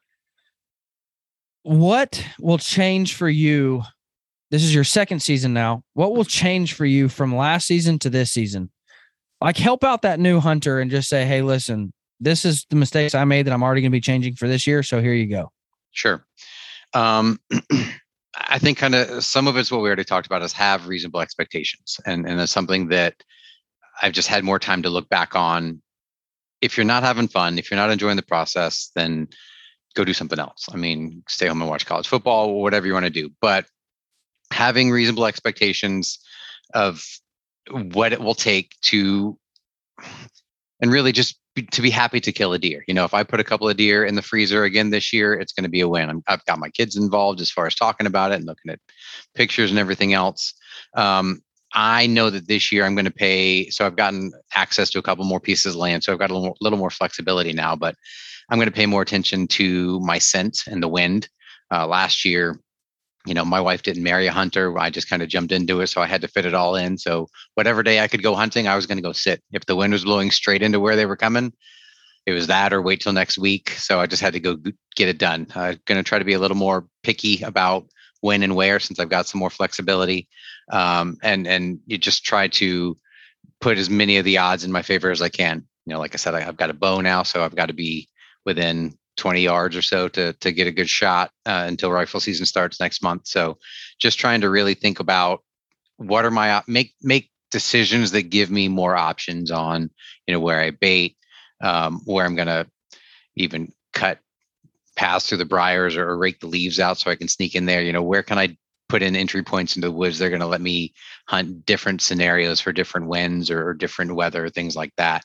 [1.64, 3.84] what will change for you?
[4.50, 5.84] This is your second season now.
[5.94, 8.72] What will change for you from last season to this season?
[9.40, 13.16] Like, help out that new hunter and just say, hey, listen, this is the mistakes
[13.16, 14.84] I made that I'm already going to be changing for this year.
[14.84, 15.52] So here you go.
[15.92, 16.24] Sure.
[16.94, 17.40] Um,
[18.36, 21.22] I think kind of some of it's what we already talked about is have reasonable
[21.22, 22.00] expectations.
[22.06, 23.16] And, and it's something that
[24.02, 25.82] I've just had more time to look back on
[26.62, 29.28] if you're not having fun, if you're not enjoying the process, then
[29.96, 30.68] go do something else.
[30.72, 33.30] I mean, stay home and watch college football or whatever you want to do.
[33.42, 33.66] But
[34.52, 36.20] having reasonable expectations
[36.74, 37.04] of
[37.70, 39.38] what it will take to
[40.82, 42.84] and really just be, to be happy to kill a deer.
[42.88, 45.34] You know, if I put a couple of deer in the freezer again this year,
[45.34, 46.10] it's going to be a win.
[46.28, 48.80] i have got my kids involved as far as talking about it and looking at
[49.36, 50.54] pictures and everything else.
[50.96, 51.42] Um,
[51.74, 53.70] I know that this year I'm going to pay.
[53.70, 56.04] So I've gotten access to a couple more pieces of land.
[56.04, 57.96] So I've got a little more, little more flexibility now, but
[58.50, 61.30] I'm going to pay more attention to my scent and the wind.
[61.74, 62.60] Uh, last year,
[63.26, 64.78] you know, my wife didn't marry a hunter.
[64.78, 65.88] I just kind of jumped into it.
[65.88, 66.98] So I had to fit it all in.
[66.98, 69.42] So whatever day I could go hunting, I was going to go sit.
[69.52, 71.54] If the wind was blowing straight into where they were coming,
[72.26, 73.70] it was that or wait till next week.
[73.72, 74.58] So I just had to go
[74.96, 75.48] get it done.
[75.56, 77.86] I'm going to try to be a little more picky about
[78.22, 80.28] when and where since I've got some more flexibility
[80.72, 82.98] um, and and you just try to
[83.60, 85.66] put as many of the odds in my favor as I can.
[85.86, 87.74] You know, like I said, I, have got a bow now, so I've got to
[87.74, 88.08] be
[88.46, 92.46] within 20 yards or so to to get a good shot uh, until rifle season
[92.46, 93.28] starts next month.
[93.28, 93.58] So,
[94.00, 95.44] just trying to really think about
[95.98, 99.90] what are my make make decisions that give me more options on
[100.28, 101.18] you know where I bait,
[101.62, 102.68] um, where I'm gonna
[103.36, 104.20] even cut
[105.02, 107.66] paths through the briars or, or rake the leaves out so I can sneak in
[107.66, 107.82] there.
[107.82, 108.56] You know, where can I
[108.92, 110.94] put in entry points into the woods, they're going to let me
[111.28, 115.24] hunt different scenarios for different winds or, different weather, things like that.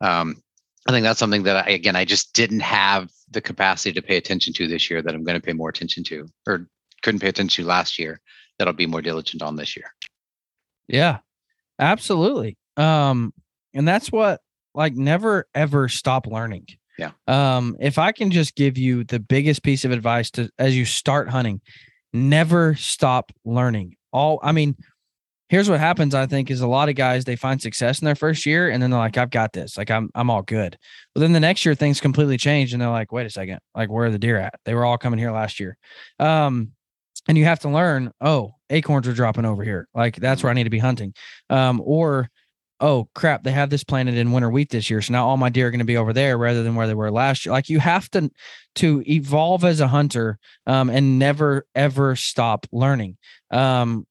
[0.00, 0.42] Um,
[0.88, 4.16] I think that's something that I, again, I just didn't have the capacity to pay
[4.16, 6.68] attention to this year that I'm going to pay more attention to or
[7.02, 8.18] couldn't pay attention to last year
[8.58, 9.92] that I'll be more diligent on this year.
[10.88, 11.18] Yeah,
[11.78, 12.56] absolutely.
[12.78, 13.34] Um,
[13.74, 14.40] and that's what
[14.74, 16.66] like never ever stop learning.
[16.98, 17.12] Yeah.
[17.26, 20.84] Um, if I can just give you the biggest piece of advice to as you
[20.84, 21.60] start hunting,
[22.12, 23.96] never stop learning.
[24.12, 24.76] All I mean,
[25.48, 28.14] here's what happens, I think, is a lot of guys they find success in their
[28.14, 29.76] first year and then they're like, I've got this.
[29.76, 30.76] Like I'm I'm all good.
[31.14, 33.90] But then the next year things completely change and they're like, wait a second, like
[33.90, 34.54] where are the deer at?
[34.64, 35.76] They were all coming here last year.
[36.18, 36.72] Um,
[37.28, 39.88] and you have to learn, oh, acorns are dropping over here.
[39.94, 41.14] Like that's where I need to be hunting.
[41.50, 42.28] Um, or
[42.82, 45.00] oh crap, they have this planted in winter wheat this year.
[45.00, 46.94] So now all my deer are going to be over there rather than where they
[46.94, 47.52] were last year.
[47.52, 48.30] Like you have to
[48.74, 53.16] to evolve as a hunter um, and never ever stop learning.
[53.50, 54.06] Um,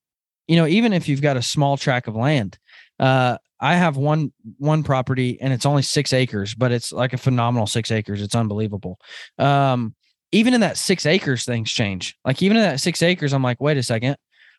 [0.48, 2.58] you know, even if you've got a small tract of land,
[3.00, 7.18] uh, I have one one property and it's only six acres, but it's like a
[7.18, 8.22] phenomenal six acres.
[8.22, 9.00] It's unbelievable.
[9.38, 9.96] Um,
[10.32, 12.16] even in that six acres, things change.
[12.24, 14.16] Like even in that six acres, I'm like, wait a second,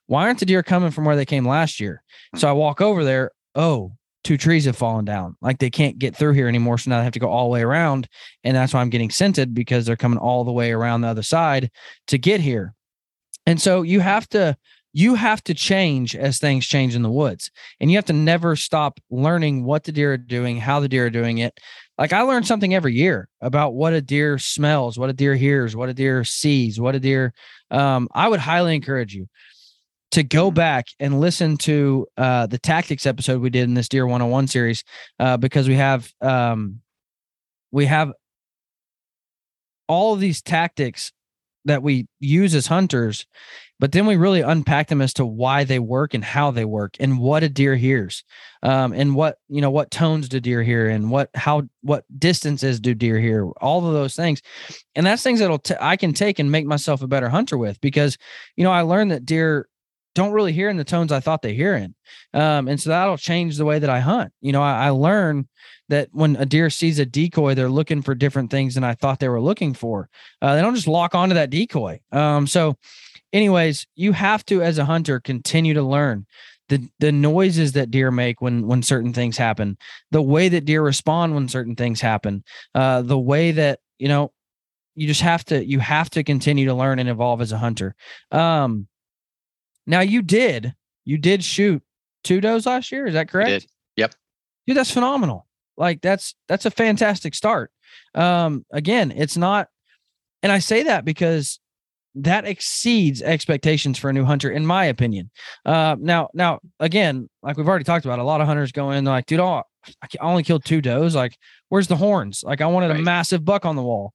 [0.07, 2.03] why aren't the deer coming from where they came last year?
[2.37, 3.31] So I walk over there.
[3.55, 3.93] Oh,
[4.25, 5.37] two trees have fallen down.
[5.41, 6.79] Like they can't get through here anymore.
[6.79, 8.09] So now they have to go all the way around.
[8.45, 11.23] And that's why I'm getting scented because they're coming all the way around the other
[11.23, 11.71] side
[12.09, 12.75] to get here.
[13.47, 14.57] And so you have to
[14.95, 17.51] you have to change as things change in the woods.
[17.81, 21.07] And you have to never stop learning what the deer are doing, how the deer
[21.07, 21.59] are doing it.
[21.97, 25.75] Like I learn something every year about what a deer smells, what a deer hears,
[25.75, 27.33] what a deer sees, what a deer
[27.71, 29.29] um, I would highly encourage you
[30.13, 30.55] to go mm-hmm.
[30.55, 34.85] back and listen to uh, the tactics episode we did in this Deer 101 series
[35.19, 36.81] uh, because we have um,
[37.73, 38.13] we have
[39.89, 41.13] all of these tactics
[41.65, 43.25] that we use as hunters,
[43.79, 46.97] but then we really unpack them as to why they work and how they work
[46.99, 48.25] and what a deer hears,
[48.63, 52.81] um, and what you know what tones do deer hear and what how what distances
[52.81, 54.43] do deer hear, all of those things,
[54.95, 57.81] and that's things that'll t- I can take and make myself a better hunter with
[57.81, 58.19] because
[58.57, 59.69] you know I learned that deer
[60.15, 61.95] don't really hear in the tones I thought they hear in.
[62.35, 64.33] Um, and so that'll change the way that I hunt.
[64.41, 65.49] You know, I, I, learn
[65.89, 69.21] that when a deer sees a decoy, they're looking for different things than I thought
[69.21, 70.09] they were looking for.
[70.41, 72.01] Uh, they don't just lock onto that decoy.
[72.11, 72.77] Um, so,
[73.33, 76.27] anyways, you have to, as a hunter, continue to learn.
[76.69, 79.77] the the noises that deer make when when certain things happen,
[80.11, 82.45] the way that deer respond when certain things happen,
[82.75, 84.33] uh, the way that you know
[84.95, 87.95] you just have to you have to continue to learn and evolve as a hunter.
[88.31, 88.89] Um,
[89.87, 90.75] now you did
[91.05, 91.83] you did shoot
[92.25, 93.67] two does last year, is that correct?
[93.97, 94.15] Yep.
[94.67, 95.47] Dude, that's phenomenal.
[95.77, 97.71] Like that's that's a fantastic start.
[98.15, 99.69] Um, again, it's not,
[100.43, 101.61] and I say that because
[102.15, 105.31] that exceeds expectations for a new hunter, in my opinion.
[105.65, 109.05] Uh, now, now again, like we've already talked about, a lot of hunters go in
[109.05, 109.63] like, dude, oh,
[110.03, 111.15] I only killed two does.
[111.15, 111.37] Like,
[111.69, 112.45] where's the horns?
[112.45, 113.01] Like, I wanted right.
[113.01, 114.13] a massive buck on the wall.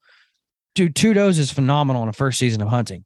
[0.75, 3.03] Dude, two does is phenomenal in a first season of hunting,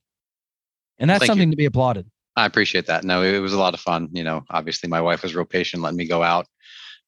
[0.99, 1.53] and that's Thank something you.
[1.53, 2.05] to be applauded.
[2.36, 3.04] I appreciate that.
[3.04, 4.10] No, it was a lot of fun.
[4.14, 6.48] You know, obviously my wife was real patient, letting me go out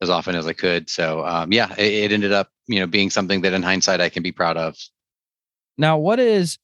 [0.02, 0.90] as often as I could.
[0.90, 4.10] So um, yeah, it, it, ended up, you know, being something that in hindsight I
[4.10, 4.76] can be proud of.
[5.78, 6.58] Now, what is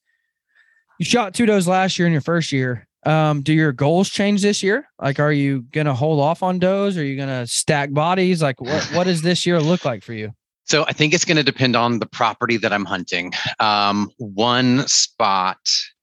[0.98, 2.86] you shot two does last year in your first year?
[3.06, 4.86] Um, do your goals change this year?
[5.00, 6.98] Like, are you gonna hold off on does?
[6.98, 8.42] Are you gonna stack bodies?
[8.42, 10.34] Like, what what does this year look like for you?
[10.70, 13.32] So I think it's going to depend on the property that I'm hunting.
[13.58, 15.58] Um, one spot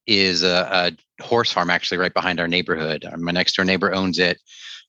[0.07, 0.91] is a, a,
[1.21, 3.05] horse farm actually right behind our neighborhood.
[3.05, 4.39] Uh, my next door neighbor owns it.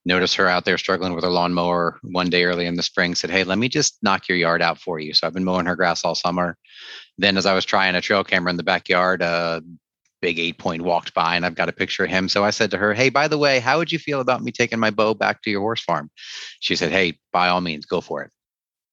[0.04, 3.14] Noticed her out there struggling with her lawnmower one day early in the spring.
[3.14, 5.66] Said, "Hey, let me just knock your yard out for you." So I've been mowing
[5.66, 6.56] her grass all summer.
[7.18, 9.60] Then, as I was trying a trail camera in the backyard, a
[10.22, 12.28] big eight point walked by, and I've got a picture of him.
[12.28, 14.52] So I said to her, "Hey, by the way, how would you feel about me
[14.52, 16.10] taking my bow back to your horse farm?"
[16.60, 18.30] She said, "Hey, by all means, go for it."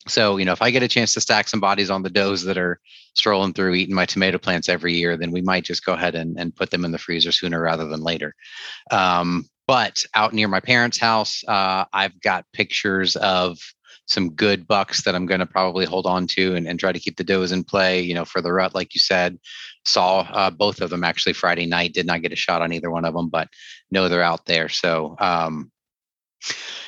[0.07, 2.43] So, you know, if I get a chance to stack some bodies on the does
[2.43, 2.79] that are
[3.15, 6.39] strolling through eating my tomato plants every year, then we might just go ahead and,
[6.39, 8.35] and put them in the freezer sooner rather than later.
[8.91, 13.57] Um, but out near my parents' house, uh, I've got pictures of
[14.07, 16.99] some good bucks that I'm going to probably hold on to and, and try to
[16.99, 19.39] keep the does in play, you know, for the rut, like you said.
[19.85, 22.91] Saw uh, both of them actually Friday night, did not get a shot on either
[22.91, 23.49] one of them, but
[23.89, 24.69] know they're out there.
[24.69, 25.71] So, um,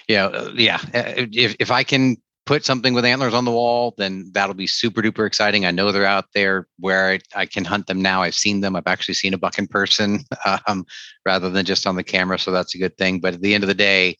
[0.07, 2.17] you know, yeah, if, if I can
[2.47, 5.65] put something with antlers on the wall, then that'll be super duper exciting.
[5.65, 8.23] I know they're out there where I, I can hunt them now.
[8.23, 8.75] I've seen them.
[8.75, 10.21] I've actually seen a buck in person
[10.67, 10.85] um,
[11.25, 12.39] rather than just on the camera.
[12.39, 13.19] So that's a good thing.
[13.19, 14.17] But at the end of the day,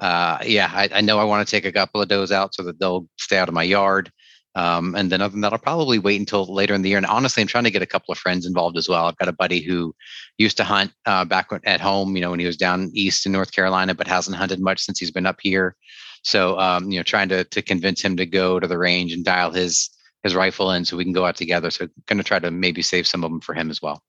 [0.00, 2.62] uh, yeah, I, I, know I want to take a couple of does out so
[2.64, 4.12] that they'll stay out of my yard.
[4.54, 6.98] Um, and then other than that, I'll probably wait until later in the year.
[6.98, 9.06] And honestly, I'm trying to get a couple of friends involved as well.
[9.06, 9.94] I've got a buddy who
[10.38, 13.32] used to hunt uh, back at home, you know, when he was down east in
[13.32, 15.76] North Carolina, but hasn't hunted much since he's been up here.
[16.22, 19.24] So um, you know, trying to to convince him to go to the range and
[19.24, 19.90] dial his
[20.22, 21.70] his rifle in so we can go out together.
[21.70, 24.02] So going to try to maybe save some of them for him as well.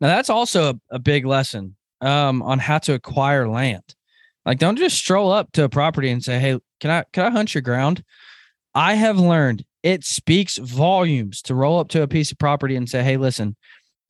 [0.00, 3.94] Now that's also a, a big lesson um, on how to acquire land.
[4.44, 7.30] Like, don't just stroll up to a property and say, "Hey, can I can I
[7.30, 8.02] hunt your ground?"
[8.74, 12.88] I have learned it speaks volumes to roll up to a piece of property and
[12.88, 13.56] say, "Hey, listen,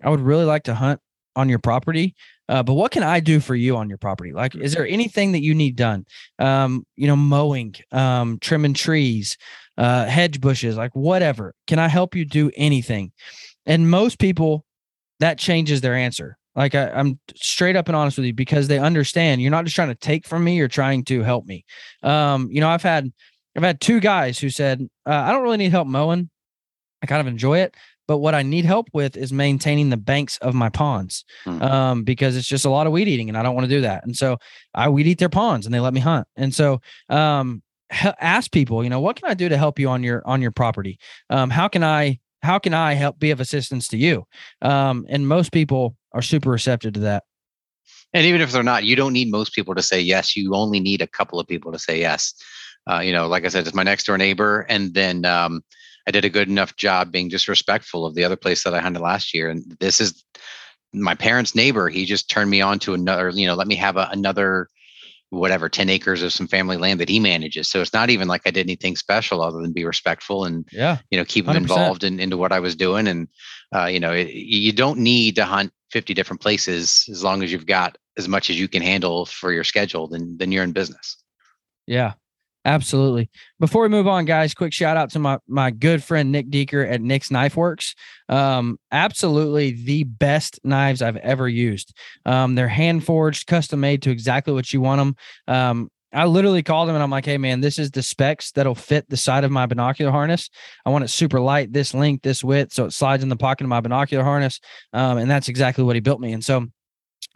[0.03, 1.01] I would really like to hunt
[1.39, 2.15] on your property.
[2.49, 4.33] Uh, but what can I do for you on your property?
[4.33, 6.05] Like, is there anything that you need done?
[6.39, 9.37] Um, you know, mowing, um, trimming trees,
[9.77, 11.55] uh, hedge bushes, like whatever.
[11.67, 13.13] Can I help you do anything?
[13.67, 14.65] And most people,
[15.21, 16.37] that changes their answer.
[16.57, 19.77] Like I, am straight up and honest with you because they understand you're not just
[19.77, 21.65] trying to take from me, you're trying to help me.
[22.03, 23.13] Um, you know, I've had
[23.57, 26.31] I've had two guys who said, uh, I don't really need help mowing.
[27.03, 27.77] I kind of enjoy it,
[28.09, 31.63] but what I need help with is maintaining the banks of my ponds mm-hmm.
[31.63, 33.83] um, because it's just a lot of weed eating and I don't want to do
[33.83, 34.05] that.
[34.05, 34.39] And so
[34.75, 36.27] I weed eat their ponds and they let me hunt.
[36.35, 36.81] And so
[37.11, 40.43] um, ask people, you know, what can I do to help you on your on
[40.43, 40.99] your property?
[41.31, 44.25] Um, how can I how can I help be of assistance to you?
[44.63, 47.25] Um, and most people are super receptive to that.
[48.15, 50.35] And even if they're not, you don't need most people to say yes.
[50.35, 52.33] You only need a couple of people to say yes.
[52.91, 55.63] Uh, you know, like I said, it's my next door neighbor, and then um,
[56.09, 58.81] I did a good enough job being just respectful of the other place that I
[58.81, 59.51] hunted last year.
[59.51, 60.25] And this is
[60.95, 61.91] my parents' neighbor.
[61.91, 64.69] He just turned me on to another, you know, let me have a, another
[65.29, 67.69] whatever 10 acres of some family land that he manages.
[67.69, 70.97] So it's not even like I did anything special other than be respectful and, yeah,
[71.11, 71.57] you know, keep him 100%.
[71.59, 73.07] involved in, into what I was doing.
[73.07, 73.29] And,
[73.75, 77.53] uh, you know, it, you don't need to hunt 50 different places as long as
[77.53, 80.73] you've got as much as you can handle for your schedule, then, then you're in
[80.73, 81.23] business.
[81.87, 82.15] Yeah.
[82.69, 83.31] Absolutely.
[83.59, 86.85] Before we move on, guys, quick shout out to my my good friend Nick Deeker
[86.85, 87.95] at Nick's Knife Works.
[88.29, 91.97] Um, absolutely the best knives I've ever used.
[92.27, 95.17] Um, they're hand forged, custom made to exactly what you want them.
[95.57, 98.75] Um, I literally called him and I'm like, hey man, this is the specs that'll
[98.75, 100.51] fit the side of my binocular harness.
[100.85, 103.65] I want it super light, this length, this width, so it slides in the pocket
[103.65, 104.61] of my binocular harness.
[104.93, 106.35] Um, and that's exactly what he built me.
[106.35, 106.67] And so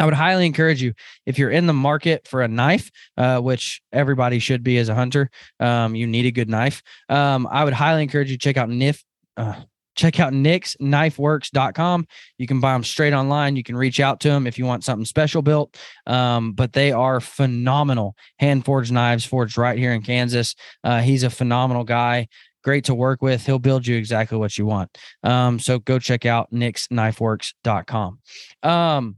[0.03, 0.95] I would highly encourage you
[1.27, 4.97] if you're in the market for a knife, uh, which everybody should be as a
[4.97, 5.31] hunter.
[5.61, 6.83] Um, you need a good knife.
[7.09, 9.01] Um, I would highly encourage you to check out NIF.
[9.37, 9.61] Uh,
[9.95, 12.07] check out nicksknifeworks.com.
[12.37, 13.55] You can buy them straight online.
[13.55, 15.79] You can reach out to them if you want something special built.
[16.05, 20.57] Um, but they are phenomenal hand forged knives, forged right here in Kansas.
[20.83, 22.27] Uh, he's a phenomenal guy.
[22.65, 23.47] Great to work with.
[23.47, 24.99] He'll build you exactly what you want.
[25.23, 28.19] Um, so go check out nicksknifeworks.com.
[28.65, 29.17] Um,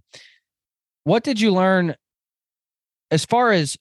[1.05, 1.95] what did you learn
[3.11, 3.77] as far as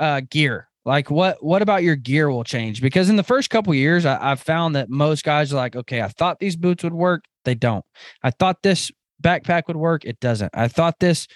[0.00, 0.68] uh, gear?
[0.84, 2.82] Like what what about your gear will change?
[2.82, 6.02] Because in the first couple years, I, I've found that most guys are like, okay,
[6.02, 7.84] I thought these boots would work, they don't.
[8.22, 8.90] I thought this
[9.22, 10.50] backpack would work, it doesn't.
[10.54, 11.26] I thought this.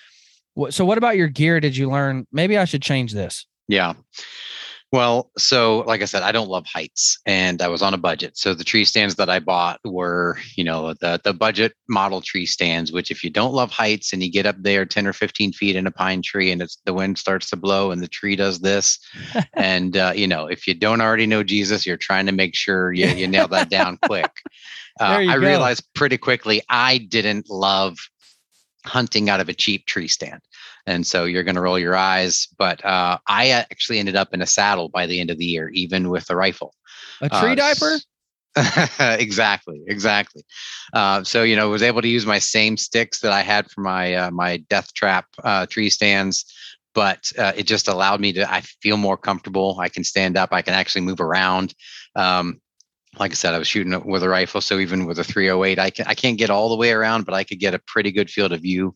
[0.70, 1.61] So what about your gear?
[1.61, 2.26] Did you learn?
[2.33, 3.47] Maybe I should change this.
[3.68, 3.95] Yeah.
[4.91, 8.39] Well, so like I said, I don't love heights and I was on a budget.
[8.39, 12.47] So the tree stands that I bought were, you know, the the budget model tree
[12.47, 15.53] stands, which if you don't love heights and you get up there 10 or 15
[15.53, 18.34] feet in a pine tree and it's the wind starts to blow and the tree
[18.34, 18.99] does this.
[19.55, 22.91] and uh, you know, if you don't already know Jesus, you're trying to make sure
[22.91, 24.30] you, you nail that down quick.
[25.01, 25.47] Uh, I go.
[25.47, 27.99] realized pretty quickly I didn't love
[28.84, 30.41] hunting out of a cheap tree stand
[30.89, 32.49] and so you're going to roll your eyes.
[32.57, 35.68] But uh, I actually ended up in a saddle by the end of the year,
[35.70, 36.74] even with the rifle.
[37.20, 37.99] A tree uh, diaper.
[39.20, 40.43] exactly, exactly.
[40.93, 43.82] Uh, so you know, was able to use my same sticks that I had for
[43.82, 46.45] my uh, my death trap uh, tree stands,
[46.95, 48.51] but uh, it just allowed me to.
[48.51, 49.78] I feel more comfortable.
[49.78, 50.49] I can stand up.
[50.53, 51.74] I can actually move around.
[52.16, 52.61] Um,
[53.19, 55.91] like I said, I was shooting with a rifle, so even with a 308, I
[55.91, 58.31] can I can't get all the way around, but I could get a pretty good
[58.31, 58.95] field of view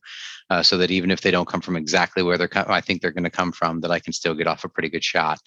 [0.50, 3.00] uh, so that even if they don't come from exactly where they're, co- I think
[3.00, 5.40] they're going to come from, that I can still get off a pretty good shot.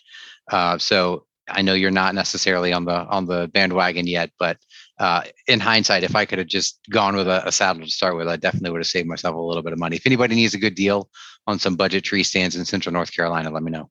[0.52, 4.58] Uh, so I know you're not necessarily on the on the bandwagon yet, but
[5.00, 8.16] uh, in hindsight, if I could have just gone with a, a, saddle to start
[8.16, 9.98] with, I definitely would have saved myself a little bit of money.
[9.98, 11.10] If anybody needs a good deal
[11.46, 13.90] on some budget tree stands in Central North Carolina, let me know.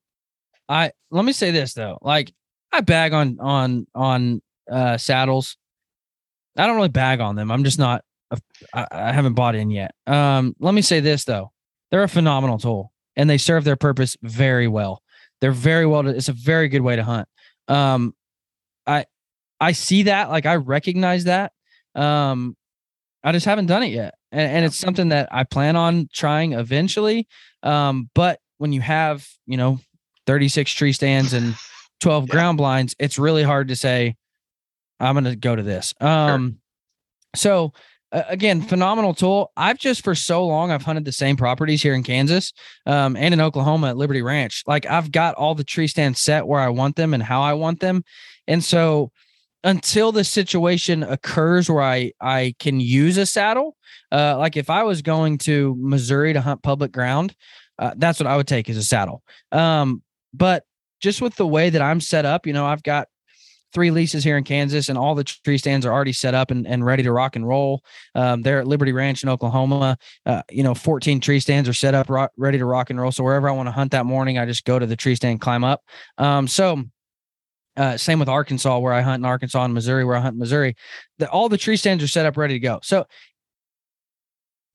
[0.68, 2.32] I let me say this though, like
[2.72, 5.56] I bag on on on uh, saddles.
[6.56, 7.50] I don't really bag on them.
[7.50, 8.04] I'm just not
[8.72, 9.94] I, I haven't bought in yet.
[10.06, 11.52] Um, let me say this though,
[11.90, 15.02] they're a phenomenal tool and they serve their purpose very well.
[15.40, 16.02] They're very well.
[16.02, 17.28] To, it's a very good way to hunt.
[17.68, 18.14] Um,
[18.86, 19.06] I
[19.60, 21.52] I see that, like I recognize that.
[21.94, 22.56] Um,
[23.22, 26.52] I just haven't done it yet, and, and it's something that I plan on trying
[26.52, 27.26] eventually.
[27.62, 29.78] Um, but when you have you know
[30.26, 31.54] 36 tree stands and
[32.00, 32.32] 12 yeah.
[32.32, 34.16] ground blinds, it's really hard to say
[35.00, 35.94] I'm going to go to this.
[36.00, 36.58] Um,
[37.34, 37.40] sure.
[37.40, 37.72] so
[38.14, 39.52] again, phenomenal tool.
[39.56, 42.52] I've just for so long I've hunted the same properties here in Kansas
[42.86, 44.62] um, and in Oklahoma at Liberty Ranch.
[44.66, 47.54] Like I've got all the tree stands set where I want them and how I
[47.54, 48.04] want them,
[48.46, 49.10] and so
[49.64, 53.76] until the situation occurs where I I can use a saddle,
[54.12, 57.34] uh, like if I was going to Missouri to hunt public ground,
[57.78, 59.22] uh, that's what I would take as a saddle.
[59.50, 60.64] Um, but
[61.00, 63.08] just with the way that I'm set up, you know, I've got
[63.74, 66.66] three leases here in Kansas, and all the tree stands are already set up and,
[66.66, 67.82] and ready to rock and roll.
[68.14, 69.98] Um, they're at Liberty Ranch in Oklahoma.
[70.24, 73.10] Uh, you know, 14 tree stands are set up, ready to rock and roll.
[73.10, 75.40] So wherever I want to hunt that morning, I just go to the tree stand,
[75.40, 75.82] climb up.
[76.16, 76.84] Um, so
[77.76, 80.38] uh, same with Arkansas, where I hunt in Arkansas and Missouri, where I hunt in
[80.38, 80.76] Missouri.
[81.18, 82.78] The, all the tree stands are set up, ready to go.
[82.82, 83.06] So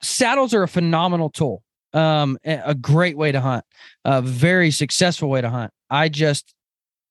[0.02, 1.64] saddles are a phenomenal tool.
[1.92, 3.66] Um, a great way to hunt,
[4.06, 5.72] a very successful way to hunt.
[5.90, 6.54] I just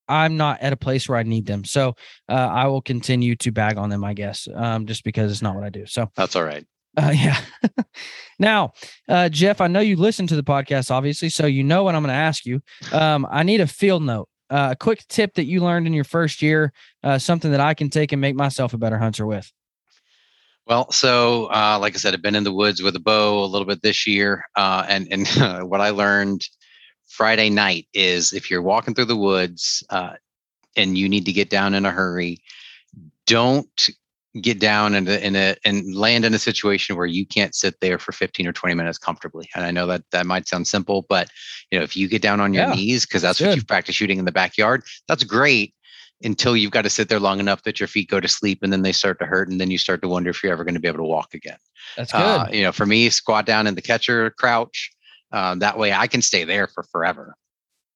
[0.09, 1.65] I'm not at a place where I need them.
[1.65, 1.95] So
[2.29, 5.55] uh, I will continue to bag on them, I guess, um, just because it's not
[5.55, 5.87] what I do.
[5.87, 6.67] So that's all right.
[6.97, 7.41] Uh, yeah.
[8.41, 8.73] now,
[9.09, 12.03] uh, Jeff, I know you listen to the podcast, obviously, so you know what I'm
[12.03, 12.61] going to ask you.
[12.91, 16.03] Um, I need a field note, uh, a quick tip that you learned in your
[16.03, 16.73] first year,
[17.05, 19.53] uh, something that I can take and make myself a better hunter with.
[20.67, 23.47] Well, so uh, like I said, I've been in the woods with a bow a
[23.47, 25.29] little bit this year, uh, and and
[25.71, 26.47] what I learned
[27.09, 30.15] Friday night is if you're walking through the woods uh,
[30.77, 32.39] and you need to get down in a hurry,
[33.27, 33.89] don't
[34.41, 37.81] get down in a, in a and land in a situation where you can't sit
[37.81, 39.49] there for 15 or 20 minutes comfortably.
[39.55, 41.29] And I know that that might sound simple, but
[41.71, 43.67] you know if you get down on your yeah, knees because that's, that's what you've
[43.67, 45.75] practiced shooting in the backyard, that's great
[46.23, 48.73] until you've got to sit there long enough that your feet go to sleep and
[48.73, 50.75] then they start to hurt and then you start to wonder if you're ever going
[50.75, 51.59] to be able to walk again.
[51.97, 52.21] That's good.
[52.21, 54.91] Uh, you know, for me, squat down in the catcher crouch
[55.33, 57.35] um, that way I can stay there for forever.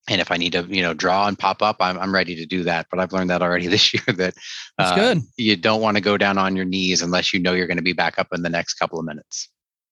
[0.09, 2.45] And if I need to, you know, draw and pop up, I'm, I'm ready to
[2.45, 2.89] do that.
[2.91, 4.35] But I've learned that already this year that
[4.79, 5.23] uh, good.
[5.37, 7.83] you don't want to go down on your knees unless you know you're going to
[7.83, 9.49] be back up in the next couple of minutes.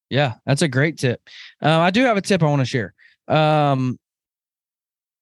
[0.09, 1.21] Yeah, that's a great tip.
[1.63, 2.95] Uh, I do have a tip I want to share.
[3.29, 3.99] Um,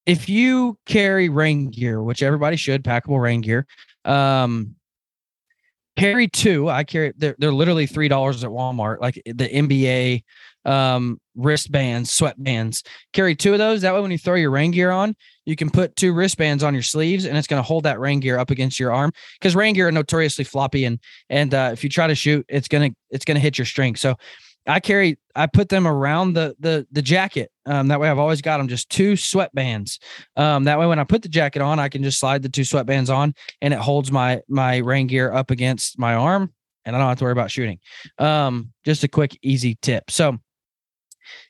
[0.07, 3.66] if you carry rain gear, which everybody should, packable rain gear,
[4.07, 4.75] um,
[5.99, 6.71] carry two.
[6.71, 10.25] I carry they're, they're literally three dollars at Walmart, like the NBA
[10.64, 12.84] um, wristbands, sweatbands.
[13.12, 13.82] Carry two of those.
[13.82, 15.14] That way, when you throw your rain gear on,
[15.46, 18.20] you can put two wristbands on your sleeves, and it's going to hold that rain
[18.20, 20.98] gear up against your arm because rain gear are notoriously floppy, and
[21.30, 23.96] and uh, if you try to shoot, it's gonna it's gonna hit your string.
[23.96, 24.16] So
[24.66, 27.50] I carry I put them around the the the jacket.
[27.64, 29.98] Um, that way I've always got them just two sweatbands.
[30.36, 32.62] Um, that way when I put the jacket on, I can just slide the two
[32.62, 36.52] sweatbands on and it holds my my rain gear up against my arm
[36.84, 37.78] and I don't have to worry about shooting.
[38.18, 40.11] Um, just a quick easy tip.
[40.11, 40.38] So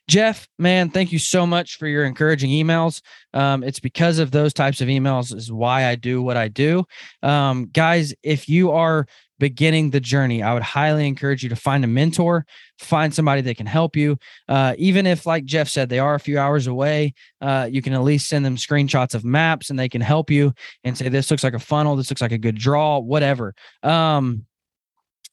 [0.07, 3.01] Jeff, man, thank you so much for your encouraging emails.
[3.33, 6.85] Um, it's because of those types of emails is why I do what I do.
[7.21, 9.05] Um, guys, if you are
[9.39, 12.45] beginning the journey, I would highly encourage you to find a mentor,
[12.77, 14.17] find somebody that can help you.
[14.47, 17.93] Uh, even if, like Jeff said, they are a few hours away, uh, you can
[17.93, 20.53] at least send them screenshots of maps and they can help you
[20.83, 23.55] and say, this looks like a funnel, this looks like a good draw, whatever.
[23.81, 24.45] Um,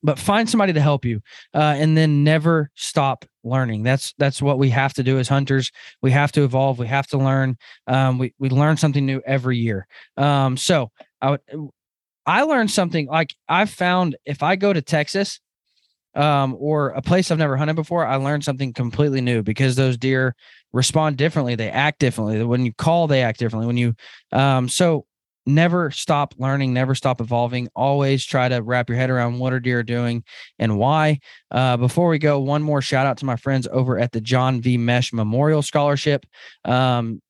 [0.03, 1.21] but find somebody to help you
[1.55, 5.71] uh, and then never stop learning that's that's what we have to do as hunters
[6.03, 9.59] we have to evolve we have to learn um, we, we learn something new every
[9.59, 9.87] year
[10.17, 10.91] um, so
[11.21, 11.41] i would
[12.27, 15.39] I learned something like I've found if I go to Texas
[16.15, 19.97] um, or a place I've never hunted before, I learned something completely new because those
[19.97, 20.35] deer
[20.73, 21.55] respond differently.
[21.55, 22.43] They act differently.
[22.43, 23.67] When you call, they act differently.
[23.67, 23.95] When you,
[24.33, 25.07] um, so
[25.47, 27.69] never stop learning, never stop evolving.
[27.75, 30.25] Always try to wrap your head around what are deer doing
[30.59, 31.21] and why.
[31.51, 34.61] Uh, before we go, one more shout out to my friends over at the John
[34.61, 34.77] V.
[34.77, 36.27] Mesh Memorial Scholarship.
[36.65, 37.23] Um,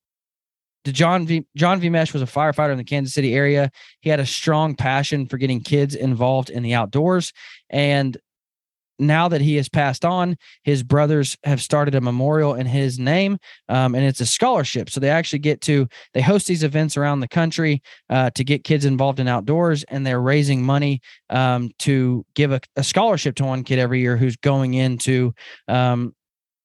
[0.84, 1.44] John V.
[1.56, 1.90] John V.
[1.90, 3.70] Mesh was a firefighter in the Kansas City area.
[4.00, 7.32] He had a strong passion for getting kids involved in the outdoors.
[7.70, 8.16] And
[8.98, 13.38] now that he has passed on, his brothers have started a memorial in his name,
[13.68, 14.90] um, and it's a scholarship.
[14.90, 18.64] So they actually get to they host these events around the country uh, to get
[18.64, 23.44] kids involved in outdoors, and they're raising money um, to give a, a, scholarship to
[23.44, 25.34] one kid every year who's going into
[25.68, 26.14] um,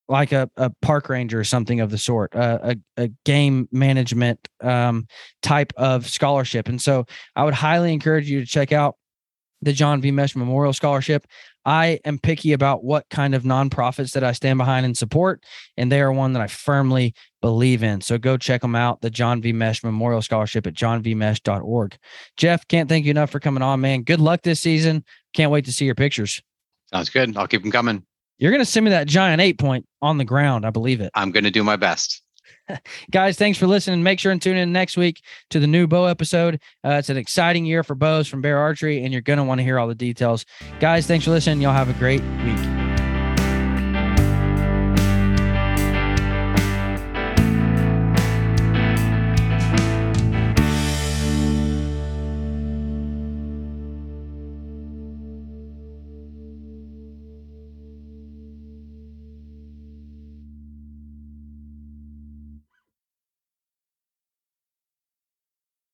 [0.07, 4.47] like a, a park ranger or something of the sort, uh, a, a game management
[4.61, 5.07] um,
[5.41, 6.67] type of scholarship.
[6.67, 7.05] And so
[7.36, 8.97] I would highly encourage you to check out
[9.61, 10.11] the John V.
[10.11, 11.25] Mesh Memorial Scholarship.
[11.66, 15.43] I am picky about what kind of nonprofits that I stand behind and support,
[15.78, 18.01] and they are one that I firmly believe in.
[18.01, 19.53] So go check them out, the John V.
[19.53, 21.97] Mesh Memorial Scholarship at johnvmesh.org.
[22.38, 24.03] Jeff, can't thank you enough for coming on, man.
[24.03, 25.03] Good luck this season.
[25.34, 26.41] Can't wait to see your pictures.
[26.91, 27.38] Sounds good.
[27.38, 28.03] I'll keep them coming.
[28.38, 30.66] You're going to send me that giant eight point on the ground.
[30.66, 31.12] I believe it.
[31.14, 32.24] I'm going to do my best.
[33.11, 34.03] Guys, thanks for listening.
[34.03, 36.59] Make sure and tune in next week to the new bow episode.
[36.84, 39.59] Uh, it's an exciting year for bows from Bear Archery, and you're going to want
[39.59, 40.45] to hear all the details.
[40.80, 41.61] Guys, thanks for listening.
[41.61, 42.80] Y'all have a great week.